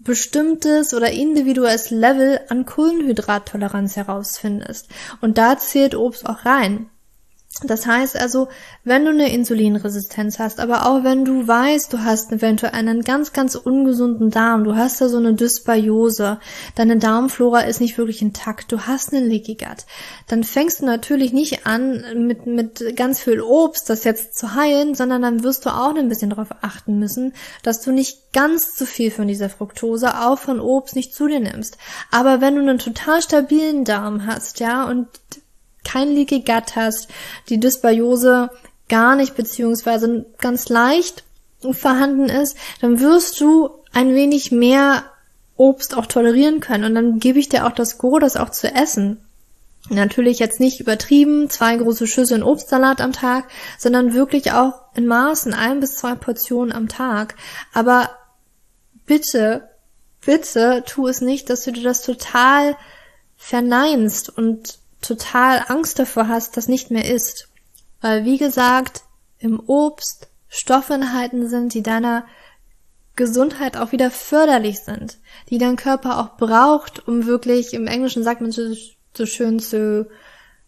bestimmtes 0.00 0.94
oder 0.94 1.10
individuelles 1.10 1.90
Level 1.90 2.40
an 2.48 2.64
Kohlenhydrattoleranz 2.64 3.96
herausfindest. 3.96 4.88
Und 5.20 5.38
da 5.38 5.58
zählt 5.58 5.94
Obst 5.94 6.26
auch 6.26 6.44
rein. 6.44 6.88
Das 7.62 7.86
heißt 7.86 8.18
also, 8.18 8.48
wenn 8.84 9.04
du 9.04 9.10
eine 9.10 9.32
Insulinresistenz 9.32 10.38
hast, 10.38 10.60
aber 10.60 10.86
auch 10.86 11.04
wenn 11.04 11.24
du 11.24 11.46
weißt, 11.46 11.92
du 11.92 12.04
hast 12.04 12.32
eventuell 12.32 12.72
einen 12.72 13.02
ganz, 13.02 13.32
ganz 13.32 13.54
ungesunden 13.54 14.30
Darm, 14.30 14.64
du 14.64 14.76
hast 14.76 15.00
da 15.00 15.08
so 15.08 15.18
eine 15.18 15.34
Dysbiose, 15.34 16.38
deine 16.74 16.96
Darmflora 16.96 17.60
ist 17.60 17.80
nicht 17.80 17.98
wirklich 17.98 18.22
intakt, 18.22 18.72
du 18.72 18.80
hast 18.80 19.12
einen 19.12 19.28
Leaky 19.28 19.56
Gut, 19.56 19.84
dann 20.28 20.44
fängst 20.44 20.80
du 20.80 20.86
natürlich 20.86 21.32
nicht 21.32 21.66
an, 21.66 22.26
mit, 22.26 22.46
mit 22.46 22.96
ganz 22.96 23.20
viel 23.20 23.40
Obst 23.40 23.90
das 23.90 24.04
jetzt 24.04 24.38
zu 24.38 24.54
heilen, 24.54 24.94
sondern 24.94 25.22
dann 25.22 25.42
wirst 25.42 25.66
du 25.66 25.70
auch 25.70 25.94
ein 25.94 26.08
bisschen 26.08 26.30
darauf 26.30 26.48
achten 26.62 26.98
müssen, 26.98 27.34
dass 27.62 27.82
du 27.82 27.92
nicht 27.92 28.32
ganz 28.32 28.74
zu 28.74 28.86
viel 28.86 29.10
von 29.10 29.28
dieser 29.28 29.50
Fructose, 29.50 30.18
auch 30.20 30.38
von 30.38 30.60
Obst, 30.60 30.96
nicht 30.96 31.14
zu 31.14 31.26
dir 31.26 31.40
nimmst. 31.40 31.76
Aber 32.10 32.40
wenn 32.40 32.54
du 32.54 32.62
einen 32.62 32.78
total 32.78 33.20
stabilen 33.20 33.84
Darm 33.84 34.26
hast, 34.26 34.60
ja, 34.60 34.84
und 34.84 35.08
kein 35.84 36.14
Leaky 36.14 36.40
Gut 36.40 36.76
hast, 36.76 37.08
die 37.48 37.60
Dysbiose 37.60 38.50
gar 38.88 39.16
nicht 39.16 39.36
beziehungsweise 39.36 40.26
ganz 40.38 40.68
leicht 40.68 41.24
vorhanden 41.72 42.28
ist, 42.28 42.56
dann 42.80 43.00
wirst 43.00 43.40
du 43.40 43.70
ein 43.92 44.14
wenig 44.14 44.50
mehr 44.50 45.04
Obst 45.56 45.96
auch 45.96 46.06
tolerieren 46.06 46.60
können 46.60 46.84
und 46.84 46.94
dann 46.94 47.18
gebe 47.18 47.38
ich 47.38 47.48
dir 47.48 47.66
auch 47.66 47.72
das 47.72 47.98
Go, 47.98 48.18
das 48.18 48.36
auch 48.36 48.50
zu 48.50 48.74
essen. 48.74 49.22
Natürlich 49.88 50.38
jetzt 50.38 50.60
nicht 50.60 50.80
übertrieben, 50.80 51.50
zwei 51.50 51.76
große 51.76 52.06
Schüsseln 52.06 52.42
Obstsalat 52.42 53.00
am 53.00 53.12
Tag, 53.12 53.48
sondern 53.78 54.14
wirklich 54.14 54.52
auch 54.52 54.74
in 54.94 55.06
Maßen, 55.06 55.54
ein 55.54 55.80
bis 55.80 55.96
zwei 55.96 56.14
Portionen 56.14 56.72
am 56.72 56.88
Tag. 56.88 57.34
Aber 57.72 58.10
bitte, 59.06 59.68
bitte 60.24 60.84
tu 60.86 61.08
es 61.08 61.20
nicht, 61.20 61.50
dass 61.50 61.64
du 61.64 61.72
dir 61.72 61.82
das 61.82 62.02
total 62.02 62.76
verneinst 63.36 64.28
und 64.28 64.79
total 65.00 65.64
Angst 65.68 65.98
davor 65.98 66.28
hast, 66.28 66.56
das 66.56 66.68
nicht 66.68 66.90
mehr 66.90 67.10
isst. 67.10 67.48
Weil, 68.00 68.24
wie 68.24 68.38
gesagt, 68.38 69.02
im 69.38 69.60
Obst 69.60 70.28
Stoffe 70.48 70.94
enthalten 70.94 71.48
sind, 71.48 71.74
die 71.74 71.82
deiner 71.82 72.26
Gesundheit 73.16 73.76
auch 73.76 73.92
wieder 73.92 74.10
förderlich 74.10 74.80
sind, 74.80 75.18
die 75.48 75.58
dein 75.58 75.76
Körper 75.76 76.18
auch 76.18 76.36
braucht, 76.36 77.06
um 77.06 77.26
wirklich, 77.26 77.74
im 77.74 77.86
Englischen 77.86 78.24
sagt 78.24 78.40
man 78.40 78.50
so, 78.50 78.74
so 79.16 79.26
schön 79.26 79.60
zu 79.60 80.08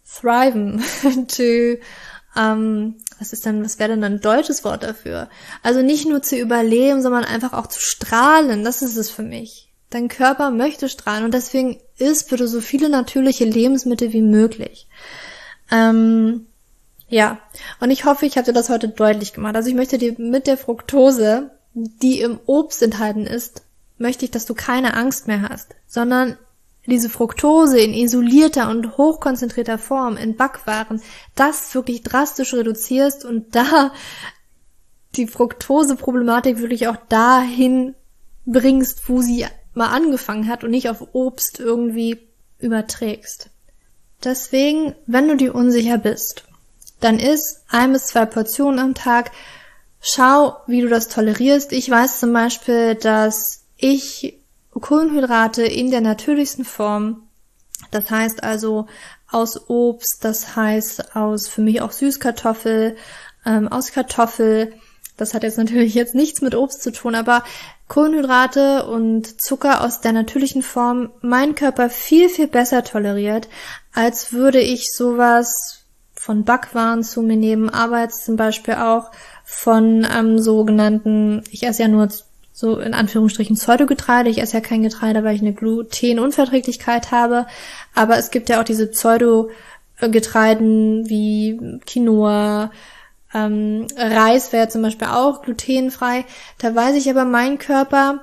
thriven, 0.06 0.82
to, 1.28 1.78
ähm, 2.36 2.96
was 3.18 3.32
ist 3.32 3.46
denn, 3.46 3.64
was 3.64 3.78
wäre 3.78 3.90
denn 3.90 4.04
ein 4.04 4.20
deutsches 4.20 4.64
Wort 4.64 4.82
dafür? 4.82 5.28
Also 5.62 5.82
nicht 5.82 6.06
nur 6.06 6.22
zu 6.22 6.36
überleben, 6.36 7.02
sondern 7.02 7.24
einfach 7.24 7.52
auch 7.52 7.66
zu 7.66 7.80
strahlen, 7.80 8.64
das 8.64 8.82
ist 8.82 8.96
es 8.96 9.10
für 9.10 9.22
mich. 9.22 9.71
Dein 9.92 10.08
Körper 10.08 10.50
möchte 10.50 10.88
strahlen 10.88 11.24
und 11.24 11.34
deswegen 11.34 11.78
isst 11.98 12.30
bitte 12.30 12.48
so 12.48 12.62
viele 12.62 12.88
natürliche 12.88 13.44
Lebensmittel 13.44 14.14
wie 14.14 14.22
möglich. 14.22 14.88
Ähm, 15.70 16.46
ja, 17.08 17.38
und 17.78 17.90
ich 17.90 18.06
hoffe, 18.06 18.24
ich 18.24 18.38
habe 18.38 18.46
dir 18.46 18.54
das 18.54 18.70
heute 18.70 18.88
deutlich 18.88 19.34
gemacht. 19.34 19.54
Also 19.54 19.68
ich 19.68 19.74
möchte 19.74 19.98
dir 19.98 20.14
mit 20.18 20.46
der 20.46 20.56
Fructose, 20.56 21.50
die 21.74 22.20
im 22.20 22.40
Obst 22.46 22.82
enthalten 22.82 23.26
ist, 23.26 23.64
möchte 23.98 24.24
ich, 24.24 24.30
dass 24.30 24.46
du 24.46 24.54
keine 24.54 24.94
Angst 24.94 25.28
mehr 25.28 25.42
hast, 25.42 25.74
sondern 25.86 26.38
diese 26.86 27.10
Fructose 27.10 27.78
in 27.78 27.92
isolierter 27.92 28.70
und 28.70 28.96
hochkonzentrierter 28.96 29.76
Form 29.76 30.16
in 30.16 30.36
Backwaren, 30.36 31.02
das 31.34 31.74
wirklich 31.74 32.02
drastisch 32.02 32.54
reduzierst 32.54 33.26
und 33.26 33.54
da 33.54 33.92
die 35.16 35.26
Fructose-Problematik 35.26 36.60
wirklich 36.60 36.88
auch 36.88 36.96
dahin 37.10 37.94
bringst, 38.46 39.08
wo 39.10 39.20
sie 39.20 39.46
mal 39.74 39.88
angefangen 39.88 40.48
hat 40.48 40.64
und 40.64 40.70
nicht 40.70 40.88
auf 40.88 41.08
Obst 41.12 41.60
irgendwie 41.60 42.18
überträgst. 42.58 43.50
Deswegen, 44.24 44.94
wenn 45.06 45.28
du 45.28 45.36
dir 45.36 45.54
unsicher 45.54 45.98
bist, 45.98 46.44
dann 47.00 47.18
isst 47.18 47.64
ein 47.68 47.92
bis 47.92 48.06
zwei 48.06 48.26
Portionen 48.26 48.78
am 48.78 48.94
Tag. 48.94 49.32
Schau, 50.00 50.56
wie 50.66 50.80
du 50.80 50.88
das 50.88 51.08
tolerierst. 51.08 51.72
Ich 51.72 51.90
weiß 51.90 52.20
zum 52.20 52.32
Beispiel, 52.32 52.94
dass 52.94 53.64
ich 53.76 54.38
Kohlenhydrate 54.70 55.64
in 55.64 55.90
der 55.90 56.00
natürlichsten 56.00 56.64
Form, 56.64 57.28
das 57.90 58.10
heißt 58.10 58.42
also 58.42 58.86
aus 59.28 59.68
Obst, 59.68 60.18
das 60.24 60.56
heißt 60.56 61.16
aus 61.16 61.48
für 61.48 61.62
mich 61.62 61.80
auch 61.80 61.92
Süßkartoffel, 61.92 62.96
ähm, 63.44 63.68
aus 63.68 63.92
Kartoffel, 63.92 64.74
das 65.16 65.34
hat 65.34 65.42
jetzt 65.42 65.58
natürlich 65.58 65.94
jetzt 65.94 66.14
nichts 66.14 66.40
mit 66.40 66.54
Obst 66.54 66.82
zu 66.82 66.92
tun, 66.92 67.14
aber 67.14 67.44
Kohlenhydrate 67.88 68.86
und 68.86 69.42
Zucker 69.42 69.82
aus 69.82 70.00
der 70.00 70.12
natürlichen 70.12 70.62
Form 70.62 71.10
mein 71.20 71.54
Körper 71.54 71.90
viel, 71.90 72.28
viel 72.28 72.48
besser 72.48 72.84
toleriert, 72.84 73.48
als 73.92 74.32
würde 74.32 74.60
ich 74.60 74.92
sowas 74.92 75.84
von 76.14 76.44
Backwaren 76.44 77.02
zu 77.02 77.20
mir 77.20 77.36
nehmen, 77.36 77.68
aber 77.68 78.00
jetzt 78.00 78.24
zum 78.24 78.36
Beispiel 78.36 78.74
auch 78.74 79.10
von 79.44 80.06
ähm, 80.10 80.38
sogenannten, 80.38 81.42
ich 81.50 81.64
esse 81.64 81.82
ja 81.82 81.88
nur 81.88 82.08
so 82.52 82.78
in 82.78 82.94
Anführungsstrichen 82.94 83.56
Pseudogetreide, 83.56 84.30
ich 84.30 84.40
esse 84.40 84.54
ja 84.54 84.60
kein 84.60 84.82
Getreide, 84.82 85.24
weil 85.24 85.34
ich 85.34 85.42
eine 85.42 85.52
Glutenunverträglichkeit 85.52 87.10
habe, 87.10 87.46
aber 87.94 88.18
es 88.18 88.30
gibt 88.30 88.48
ja 88.48 88.60
auch 88.60 88.64
diese 88.64 88.86
Pseudogetreiden 88.86 91.08
wie 91.08 91.80
Quinoa, 91.86 92.70
ähm, 93.34 93.86
Reis 93.96 94.52
wäre 94.52 94.68
zum 94.68 94.82
Beispiel 94.82 95.08
auch 95.08 95.42
glutenfrei. 95.42 96.24
Da 96.58 96.74
weiß 96.74 96.96
ich 96.96 97.08
aber, 97.08 97.24
mein 97.24 97.58
Körper, 97.58 98.20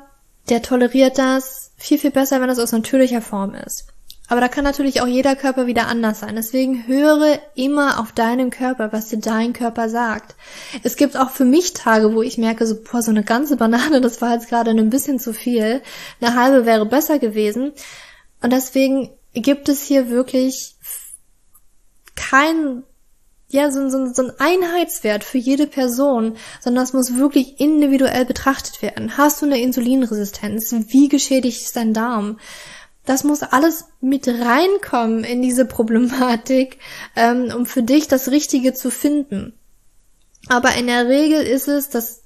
der 0.50 0.62
toleriert 0.62 1.18
das 1.18 1.72
viel, 1.78 1.98
viel 1.98 2.12
besser, 2.12 2.42
wenn 2.42 2.48
das 2.48 2.60
aus 2.60 2.72
natürlicher 2.72 3.22
Form 3.22 3.56
ist. 3.56 3.88
Aber 4.30 4.42
da 4.42 4.48
kann 4.48 4.64
natürlich 4.64 5.02
auch 5.02 5.08
jeder 5.08 5.36
Körper 5.36 5.66
wieder 5.66 5.88
anders 5.88 6.20
sein. 6.20 6.36
Deswegen 6.36 6.86
höre 6.86 7.40
immer 7.56 8.00
auf 8.00 8.12
deinen 8.12 8.52
Körper, 8.52 8.94
was 8.94 9.10
dir 9.10 9.18
dein 9.18 9.54
Körper 9.54 9.90
sagt. 9.90 10.36
Es 10.84 10.98
gibt 10.98 11.18
auch 11.18 11.32
für 11.32 11.46
mich 11.46 11.74
Tage, 11.74 12.14
wo 12.14 12.22
ich 12.22 12.38
merke, 12.38 12.68
so, 12.68 12.76
boah, 12.80 13.02
so 13.02 13.10
eine 13.10 13.24
ganze 13.24 13.58
Banane, 13.58 14.02
das 14.02 14.22
war 14.22 14.34
jetzt 14.34 14.48
gerade 14.48 14.70
ein 14.70 14.92
bisschen 14.92 15.20
zu 15.20 15.34
viel. 15.34 15.82
Eine 16.22 16.36
halbe 16.36 16.68
wäre 16.68 16.86
besser 16.86 17.18
gewesen. 17.18 17.74
Und 18.44 18.54
deswegen 18.54 19.10
gibt 19.34 19.68
es 19.68 19.82
hier 19.82 20.12
wirklich 20.12 20.76
kein 22.16 22.84
ja, 23.52 23.72
so, 23.72 23.90
so, 23.90 24.14
so 24.14 24.24
ein 24.24 24.34
Einheitswert 24.38 25.24
für 25.24 25.40
jede 25.40 25.66
Person, 25.66 26.38
sondern 26.62 26.84
das 26.84 26.94
muss 26.94 27.16
wirklich 27.16 27.60
individuell 27.60 28.26
betrachtet 28.26 28.82
werden. 28.82 29.18
Hast 29.18 29.42
du 29.42 29.48
eine 29.48 29.60
Insulinresistenz? 29.60 30.72
Wie 30.90 31.10
geschädigt 31.10 31.64
ist 31.64 31.76
dein 31.76 31.94
Darm? 31.94 32.40
Das 33.06 33.24
muss 33.24 33.42
alles 33.42 33.86
mit 34.02 34.28
reinkommen 34.28 35.24
in 35.24 35.42
diese 35.42 35.66
Problematik, 35.66 36.78
ähm, 37.16 37.52
um 37.56 37.66
für 37.66 37.82
dich 37.82 38.08
das 38.08 38.30
Richtige 38.30 38.76
zu 38.76 38.92
finden. 38.92 39.54
Aber 40.48 40.76
in 40.76 40.86
der 40.86 41.08
Regel 41.08 41.42
ist 41.42 41.68
es, 41.68 41.90
dass 41.90 42.22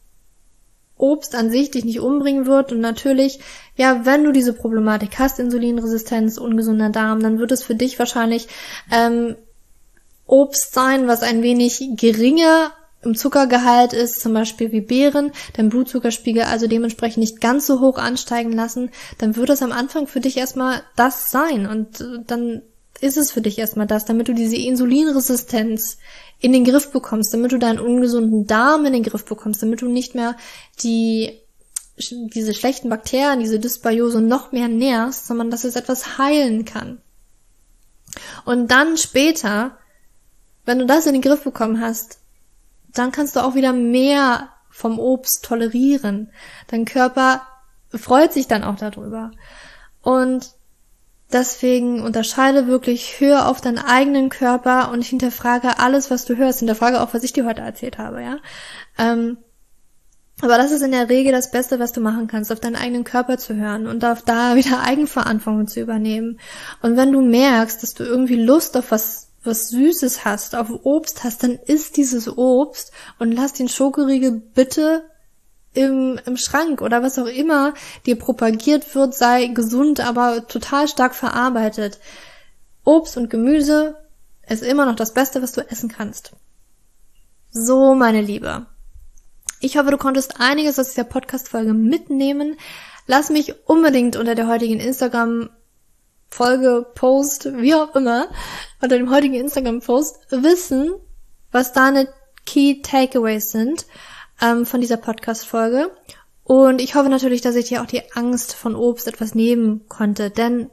Obst 0.98 1.36
an 1.36 1.50
sich 1.50 1.72
dich 1.72 1.86
nicht 1.86 2.02
umbringen 2.02 2.46
wird 2.46 2.74
und 2.74 2.82
natürlich, 2.82 3.40
ja, 3.76 4.06
wenn 4.06 4.26
du 4.26 4.34
diese 4.34 4.54
Problematik 4.54 5.20
hast, 5.20 5.40
Insulinresistenz, 5.40 6.38
ungesunder 6.38 6.90
Darm, 6.90 7.22
dann 7.22 7.40
wird 7.40 7.54
es 7.54 7.64
für 7.64 7.76
dich 7.76 7.98
wahrscheinlich 7.98 8.48
ähm, 8.92 9.38
Obst 10.26 10.74
sein, 10.74 11.08
was 11.08 11.22
ein 11.22 11.44
wenig 11.44 11.82
geringer 11.96 12.72
im 13.04 13.16
Zuckergehalt 13.16 13.94
ist, 13.94 14.22
zum 14.22 14.34
Beispiel 14.34 14.72
wie 14.72 14.82
Beeren, 14.82 15.32
dein 15.58 15.70
Blutzuckerspiegel 15.70 16.44
also 16.44 16.68
dementsprechend 16.68 17.18
nicht 17.18 17.42
ganz 17.42 17.68
so 17.68 17.82
hoch 17.82 17.98
ansteigen 17.98 18.54
lassen, 18.54 18.92
dann 19.18 19.36
wird 19.36 19.50
es 19.50 19.62
am 19.62 19.72
Anfang 19.72 20.08
für 20.08 20.22
dich 20.22 20.38
erstmal 20.38 20.82
das 20.96 21.30
sein 21.30 21.68
und 21.68 22.02
äh, 22.02 22.20
dann 22.26 22.62
ist 23.02 23.18
es 23.18 23.32
für 23.32 23.42
dich 23.42 23.60
erstmal 23.60 23.88
das, 23.88 24.06
damit 24.06 24.30
du 24.30 24.34
diese 24.34 24.56
Insulinresistenz 24.56 25.98
in 26.40 26.54
den 26.54 26.64
Griff 26.64 26.92
bekommst, 26.92 27.34
damit 27.34 27.52
du 27.52 27.60
deinen 27.60 27.80
ungesunden 27.80 28.48
Darm 28.48 28.86
in 28.86 28.94
den 28.94 29.04
Griff 29.04 29.26
bekommst, 29.26 29.62
damit 29.62 29.82
du 29.82 29.90
nicht 29.90 30.16
mehr 30.16 30.38
die 30.84 31.40
diese 31.98 32.54
schlechten 32.54 32.90
Bakterien, 32.90 33.40
diese 33.40 33.60
Dysbiose 33.60 34.20
noch 34.20 34.52
mehr 34.52 34.68
nährst, 34.68 35.28
sondern 35.28 35.52
dass 35.52 35.64
es 35.64 35.76
etwas 35.76 36.18
heilen 36.18 36.66
kann. 36.66 37.00
Und 38.46 38.72
dann 38.72 38.98
später 38.98 39.78
wenn 40.65 40.80
du 40.80 40.86
das 40.86 41.06
in 41.06 41.13
den 41.13 41.21
Griff 41.21 41.43
bekommen 41.43 41.82
hast, 41.82 42.19
dann 42.93 43.12
kannst 43.12 43.36
du 43.36 43.41
auch 43.41 43.56
wieder 43.56 43.73
mehr 43.73 44.49
vom 44.69 44.99
Obst 44.99 45.43
tolerieren. 45.43 46.32
Dein 46.67 46.86
Körper 46.86 47.41
freut 47.89 48.34
sich 48.34 48.47
dann 48.47 48.63
auch 48.63 48.76
darüber. 48.76 49.32
Und 50.02 50.52
deswegen 51.32 52.02
unterscheide 52.02 52.67
wirklich, 52.67 53.19
hör 53.19 53.47
auf 53.47 53.62
deinen 53.62 53.80
eigenen 53.80 54.30
Körper 54.30 54.91
und 54.91 55.04
hinterfrage 55.04 55.80
alles, 55.80 56.12
was 56.12 56.26
du 56.26 56.38
hörst. 56.38 56.60
Hinterfrage 56.60 57.02
auch, 57.02 57.13
was 57.13 57.23
ich 57.23 57.34
dir 57.34 57.45
heute 57.45 57.62
erzählt 57.62 57.97
habe, 57.97 58.21
ja. 58.21 58.38
Ähm, 58.97 59.38
aber 60.41 60.58
das 60.58 60.71
ist 60.71 60.82
in 60.82 60.91
der 60.91 61.10
Regel 61.10 61.32
das 61.32 61.52
Beste, 61.52 61.80
was 61.80 61.93
du 61.93 62.02
machen 62.02 62.28
kannst, 62.28 62.52
auf 62.52 62.60
deinen 62.60 62.76
eigenen 62.76 63.04
Körper 63.04 63.38
zu 63.38 63.56
hören 63.56 63.88
und 63.88 64.04
auf 64.04 64.23
da 64.23 64.56
wieder 64.56 64.82
Eigenverantwortung 64.82 65.67
zu 65.67 65.80
übernehmen. 65.80 66.39
Und 66.82 66.97
wenn 66.97 67.12
du 67.12 67.21
merkst, 67.21 67.82
dass 67.84 67.93
du 67.93 68.04
irgendwie 68.04 68.41
Lust 68.41 68.76
auf 68.76 68.91
was 68.91 69.23
was 69.43 69.69
Süßes 69.69 70.25
hast, 70.25 70.56
auf 70.56 70.69
Obst 70.84 71.23
hast, 71.23 71.43
dann 71.43 71.60
isst 71.65 71.97
dieses 71.97 72.38
Obst 72.38 72.91
und 73.19 73.32
lass 73.32 73.53
den 73.53 73.69
Schokoriegel 73.69 74.32
bitte 74.32 75.03
im, 75.73 76.19
im 76.25 76.38
Schrank 76.38 76.82
oder 76.82 77.01
was 77.03 77.19
auch 77.19 77.27
immer 77.27 77.73
dir 78.06 78.17
propagiert 78.17 78.93
wird, 78.95 79.15
sei 79.15 79.47
gesund, 79.47 79.99
aber 79.99 80.47
total 80.47 80.88
stark 80.88 81.15
verarbeitet. 81.15 81.99
Obst 82.84 83.17
und 83.17 83.29
Gemüse 83.29 83.97
ist 84.47 84.63
immer 84.63 84.86
noch 84.86 84.95
das 84.95 85.13
Beste, 85.13 85.41
was 85.41 85.53
du 85.53 85.62
essen 85.62 85.89
kannst. 85.89 86.34
So, 87.51 87.95
meine 87.95 88.21
Liebe. 88.21 88.65
Ich 89.60 89.77
hoffe, 89.77 89.91
du 89.91 89.97
konntest 89.97 90.39
einiges 90.41 90.77
aus 90.79 90.89
dieser 90.89 91.06
Podcast-Folge 91.06 91.73
mitnehmen. 91.73 92.58
Lass 93.08 93.29
mich 93.29 93.53
unbedingt 93.67 94.15
unter 94.15 94.36
der 94.36 94.47
heutigen 94.47 94.79
Instagram 94.79 95.49
Folge, 96.34 96.86
Post, 96.96 97.46
wie 97.58 97.76
auch 97.76 97.96
immer, 97.96 98.28
unter 98.82 98.98
dem 98.98 99.12
heutigen 99.12 99.36
Instagram-Post 99.36 100.32
wissen, 100.32 100.91
was 101.52 101.74
deine 101.74 102.10
Key 102.48 102.82
Takeaways 102.82 103.52
sind 103.52 103.86
ähm, 104.41 104.65
von 104.65 104.82
dieser 104.82 104.98
Podcast-Folge. 104.98 105.91
Und 106.43 106.82
ich 106.82 106.96
hoffe 106.96 107.10
natürlich, 107.10 107.41
dass 107.41 107.56
ich 107.56 107.65
dir 107.65 107.84
auch 107.84 107.86
die 107.86 108.12
Angst 108.13 108.56
von 108.56 108.76
Obst 108.76 109.08
etwas 109.08 109.36
nehmen 109.36 109.88
konnte, 109.88 110.32
denn 110.32 110.72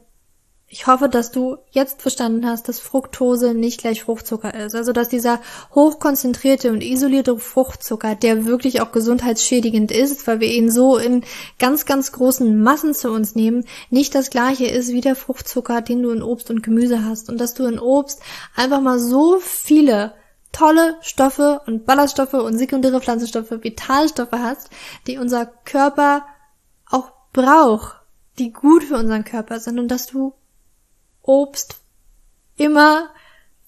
ich 0.73 0.87
hoffe, 0.87 1.09
dass 1.09 1.31
du 1.31 1.57
jetzt 1.71 2.01
verstanden 2.01 2.47
hast, 2.47 2.69
dass 2.69 2.79
Fructose 2.79 3.53
nicht 3.53 3.81
gleich 3.81 4.03
Fruchtzucker 4.03 4.53
ist. 4.53 4.73
Also, 4.73 4.93
dass 4.93 5.09
dieser 5.09 5.41
hochkonzentrierte 5.75 6.71
und 6.71 6.81
isolierte 6.81 7.37
Fruchtzucker, 7.37 8.15
der 8.15 8.45
wirklich 8.45 8.79
auch 8.79 8.93
gesundheitsschädigend 8.93 9.91
ist, 9.91 10.25
weil 10.27 10.39
wir 10.39 10.47
ihn 10.47 10.71
so 10.71 10.97
in 10.97 11.25
ganz, 11.59 11.85
ganz 11.85 12.13
großen 12.13 12.63
Massen 12.63 12.93
zu 12.93 13.11
uns 13.11 13.35
nehmen, 13.35 13.65
nicht 13.89 14.15
das 14.15 14.29
gleiche 14.29 14.65
ist 14.65 14.93
wie 14.93 15.01
der 15.01 15.17
Fruchtzucker, 15.17 15.81
den 15.81 16.03
du 16.03 16.11
in 16.11 16.23
Obst 16.23 16.49
und 16.49 16.63
Gemüse 16.63 17.03
hast. 17.03 17.29
Und 17.29 17.37
dass 17.41 17.53
du 17.53 17.65
in 17.65 17.77
Obst 17.77 18.21
einfach 18.55 18.79
mal 18.79 18.97
so 18.97 19.39
viele 19.41 20.13
tolle 20.53 20.95
Stoffe 21.01 21.59
und 21.67 21.85
Ballaststoffe 21.85 22.33
und 22.33 22.57
sekundäre 22.57 23.01
Pflanzenstoffe, 23.01 23.51
Vitalstoffe 23.51 24.31
hast, 24.31 24.69
die 25.05 25.17
unser 25.17 25.47
Körper 25.47 26.25
auch 26.89 27.11
braucht, 27.33 27.97
die 28.39 28.53
gut 28.53 28.85
für 28.85 28.95
unseren 28.95 29.25
Körper 29.25 29.59
sind 29.59 29.77
und 29.77 29.89
dass 29.89 30.07
du 30.07 30.33
Obst 31.23 31.81
immer 32.57 33.09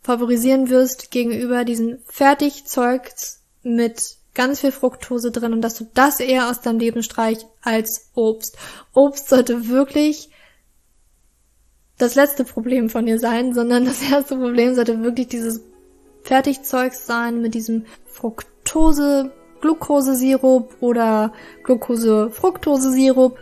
favorisieren 0.01 0.69
wirst 0.69 1.11
gegenüber 1.11 1.65
diesen 1.65 1.99
Fertigzeugs 2.05 3.41
mit 3.63 4.17
ganz 4.33 4.61
viel 4.61 4.71
Fructose 4.71 5.31
drin 5.31 5.53
und 5.53 5.61
dass 5.61 5.75
du 5.75 5.87
das 5.93 6.19
eher 6.19 6.49
aus 6.49 6.61
deinem 6.61 6.79
Leben 6.79 7.03
streichst 7.03 7.47
als 7.61 8.09
Obst. 8.15 8.57
Obst 8.93 9.29
sollte 9.29 9.67
wirklich 9.69 10.29
das 11.97 12.15
letzte 12.15 12.43
Problem 12.43 12.89
von 12.89 13.05
dir 13.05 13.19
sein, 13.19 13.53
sondern 13.53 13.85
das 13.85 14.01
erste 14.01 14.35
Problem 14.35 14.75
sollte 14.75 15.01
wirklich 15.03 15.27
dieses 15.27 15.61
Fertigzeug 16.23 16.93
sein 16.93 17.41
mit 17.41 17.53
diesem 17.53 17.85
Fructose 18.05 19.31
Glukosesirup 19.63 20.75
oder 20.81 21.31
Glucose-Fructose-Sirup, 21.63 23.37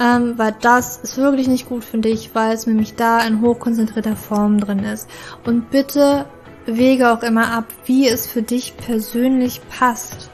ähm, 0.00 0.34
weil 0.36 0.56
das 0.60 0.96
ist 0.96 1.16
wirklich 1.16 1.46
nicht 1.46 1.68
gut 1.68 1.84
für 1.84 1.98
dich, 1.98 2.30
weil 2.34 2.54
es 2.54 2.66
nämlich 2.66 2.96
da 2.96 3.24
in 3.24 3.40
hochkonzentrierter 3.40 4.16
Form 4.16 4.58
drin 4.58 4.80
ist. 4.80 5.08
Und 5.46 5.70
bitte 5.70 6.26
wege 6.66 7.12
auch 7.12 7.22
immer 7.22 7.52
ab, 7.52 7.66
wie 7.86 8.08
es 8.08 8.26
für 8.26 8.42
dich 8.42 8.76
persönlich 8.76 9.60
passt. 9.70 10.30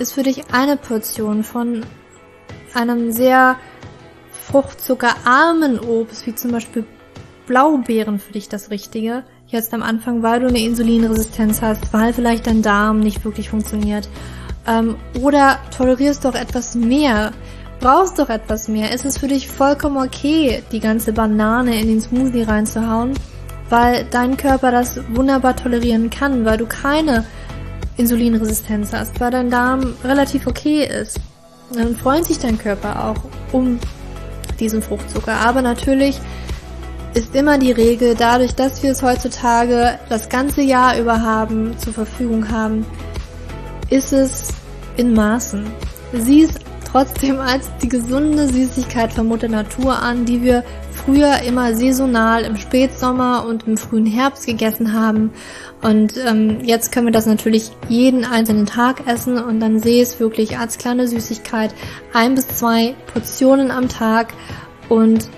Ist 0.00 0.12
für 0.12 0.24
dich 0.24 0.52
eine 0.52 0.76
Portion 0.76 1.44
von 1.44 1.86
einem 2.74 3.12
sehr 3.12 3.56
fruchtzuckerarmen 4.32 5.78
Obst, 5.78 6.26
wie 6.26 6.34
zum 6.34 6.50
Beispiel 6.50 6.84
Blaubeeren 7.46 8.18
für 8.18 8.32
dich 8.32 8.48
das 8.48 8.70
Richtige? 8.70 9.22
Jetzt 9.46 9.72
am 9.72 9.84
Anfang, 9.84 10.24
weil 10.24 10.40
du 10.40 10.48
eine 10.48 10.58
Insulinresistenz 10.58 11.62
hast, 11.62 11.92
weil 11.92 12.12
vielleicht 12.12 12.48
dein 12.48 12.62
Darm 12.62 12.98
nicht 12.98 13.24
wirklich 13.24 13.50
funktioniert 13.50 14.08
ähm, 14.66 14.96
oder 15.20 15.58
tolerierst 15.76 16.24
doch 16.24 16.34
etwas 16.34 16.74
mehr, 16.74 17.32
brauchst 17.80 18.18
doch 18.18 18.30
etwas 18.30 18.68
mehr. 18.68 18.92
Es 18.92 19.04
ist 19.04 19.18
für 19.18 19.28
dich 19.28 19.48
vollkommen 19.48 19.96
okay, 19.96 20.62
die 20.72 20.80
ganze 20.80 21.12
Banane 21.12 21.80
in 21.80 21.88
den 21.88 22.00
Smoothie 22.00 22.42
reinzuhauen, 22.42 23.12
weil 23.70 24.06
dein 24.10 24.36
Körper 24.36 24.70
das 24.70 25.00
wunderbar 25.10 25.56
tolerieren 25.56 26.10
kann, 26.10 26.44
weil 26.44 26.58
du 26.58 26.66
keine 26.66 27.24
Insulinresistenz 27.96 28.92
hast, 28.92 29.20
weil 29.20 29.30
dein 29.30 29.50
Darm 29.50 29.94
relativ 30.02 30.46
okay 30.46 30.84
ist. 30.84 31.20
Dann 31.72 31.96
freut 31.96 32.24
sich 32.24 32.38
dein 32.38 32.58
Körper 32.58 33.04
auch 33.04 33.52
um 33.52 33.78
diesen 34.60 34.82
Fruchtzucker. 34.82 35.34
Aber 35.34 35.62
natürlich 35.62 36.20
ist 37.14 37.34
immer 37.34 37.58
die 37.58 37.72
Regel, 37.72 38.14
dadurch, 38.16 38.54
dass 38.54 38.82
wir 38.82 38.90
es 38.90 39.02
heutzutage 39.02 39.98
das 40.08 40.28
ganze 40.28 40.62
Jahr 40.62 40.98
über 40.98 41.22
haben, 41.22 41.76
zur 41.78 41.92
Verfügung 41.92 42.50
haben, 42.50 42.84
ist 43.94 44.12
es 44.12 44.48
in 44.96 45.14
Maßen. 45.14 45.64
Sieh 46.12 46.42
es 46.42 46.54
trotzdem 46.84 47.38
als 47.38 47.70
die 47.80 47.88
gesunde 47.88 48.48
Süßigkeit 48.48 49.12
von 49.12 49.28
Mutter 49.28 49.46
Natur 49.48 49.96
an, 49.96 50.24
die 50.24 50.42
wir 50.42 50.64
früher 50.90 51.42
immer 51.42 51.74
saisonal 51.76 52.42
im 52.42 52.56
Spätsommer 52.56 53.46
und 53.46 53.68
im 53.68 53.76
frühen 53.76 54.06
Herbst 54.06 54.46
gegessen 54.46 54.92
haben. 54.92 55.30
Und 55.80 56.14
ähm, 56.16 56.58
jetzt 56.64 56.90
können 56.90 57.06
wir 57.06 57.12
das 57.12 57.26
natürlich 57.26 57.70
jeden 57.88 58.24
einzelnen 58.24 58.66
Tag 58.66 59.06
essen 59.06 59.38
und 59.38 59.60
dann 59.60 59.78
sehe 59.78 60.02
es 60.02 60.18
wirklich 60.18 60.58
als 60.58 60.76
kleine 60.76 61.06
Süßigkeit 61.06 61.72
ein 62.12 62.34
bis 62.34 62.48
zwei 62.48 62.96
Portionen 63.12 63.70
am 63.70 63.88
Tag 63.88 64.34
und 64.88 65.28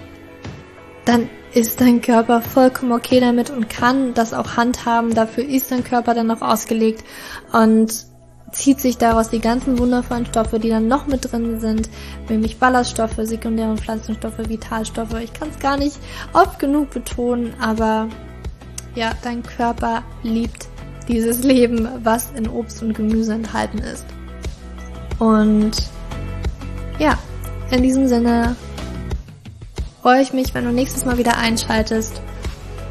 dann 1.05 1.29
ist 1.53 1.83
dein 1.83 2.01
Körper 2.01 2.41
vollkommen 2.41 2.93
okay 2.93 3.21
damit 3.21 3.51
und 3.51 3.69
kann 3.69 4.15
das 4.15 4.33
auch 4.33 4.57
handhaben. 4.57 5.15
Dafür 5.15 5.45
ist 5.45 5.71
dein 5.71 5.85
Körper 5.85 6.15
dann 6.15 6.31
auch 6.31 6.43
ausgelegt 6.43 7.05
und 7.53 8.07
zieht 8.53 8.81
sich 8.81 8.97
daraus 8.99 9.31
die 9.31 9.41
ganzen 9.41 9.79
wundervollen 9.79 10.27
Stoffe, 10.27 10.59
die 10.59 10.69
dann 10.69 10.89
noch 10.89 11.07
mit 11.07 11.31
drin 11.31 11.61
sind, 11.61 11.89
nämlich 12.29 12.59
Ballaststoffe, 12.59 13.19
sekundäre 13.23 13.77
Pflanzenstoffe, 13.77 14.49
Vitalstoffe. 14.49 15.15
Ich 15.23 15.33
kann 15.33 15.51
es 15.51 15.59
gar 15.59 15.77
nicht 15.77 15.99
oft 16.33 16.59
genug 16.59 16.91
betonen, 16.91 17.55
aber 17.61 18.09
ja, 18.95 19.13
dein 19.23 19.43
Körper 19.43 20.03
liebt 20.23 20.69
dieses 21.09 21.43
Leben, 21.43 21.89
was 22.03 22.31
in 22.33 22.49
Obst 22.49 22.83
und 22.83 22.95
Gemüse 22.95 23.35
enthalten 23.35 23.79
ist. 23.79 24.07
Und 25.19 25.73
ja, 26.99 27.19
in 27.71 27.83
diesem 27.83 28.09
Sinne 28.09 28.57
freue 30.03 30.23
ich 30.23 30.33
mich, 30.33 30.55
wenn 30.55 30.65
du 30.65 30.73
nächstes 30.73 31.05
Mal 31.05 31.19
wieder 31.19 31.37
einschaltest 31.37 32.21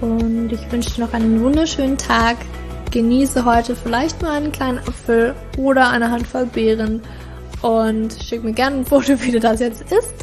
und 0.01 0.51
ich 0.51 0.71
wünsche 0.71 0.95
dir 0.95 1.05
noch 1.05 1.13
einen 1.13 1.41
wunderschönen 1.41 1.97
Tag. 1.97 2.37
Genieße 2.95 3.43
heute 3.43 3.75
vielleicht 3.75 4.21
mal 4.21 4.37
einen 4.37 4.53
kleinen 4.53 4.77
Apfel 4.77 5.35
oder 5.57 5.89
eine 5.89 6.11
Handvoll 6.11 6.45
Beeren 6.45 7.01
und 7.61 8.13
schick 8.23 8.41
mir 8.41 8.53
gerne 8.53 8.77
ein 8.77 8.85
Foto, 8.85 9.19
wie 9.21 9.33
du 9.33 9.41
das 9.41 9.59
jetzt 9.59 9.81
isst. 9.91 10.13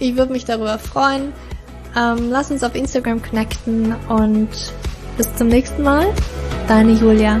Ich 0.00 0.16
würde 0.16 0.32
mich 0.32 0.44
darüber 0.44 0.76
freuen. 0.76 1.32
Ähm, 1.96 2.28
lass 2.28 2.50
uns 2.50 2.64
auf 2.64 2.74
Instagram 2.74 3.22
connecten 3.22 3.94
und 4.08 4.48
bis 5.16 5.32
zum 5.36 5.46
nächsten 5.46 5.84
Mal. 5.84 6.12
Deine 6.66 6.94
Julia. 6.94 7.40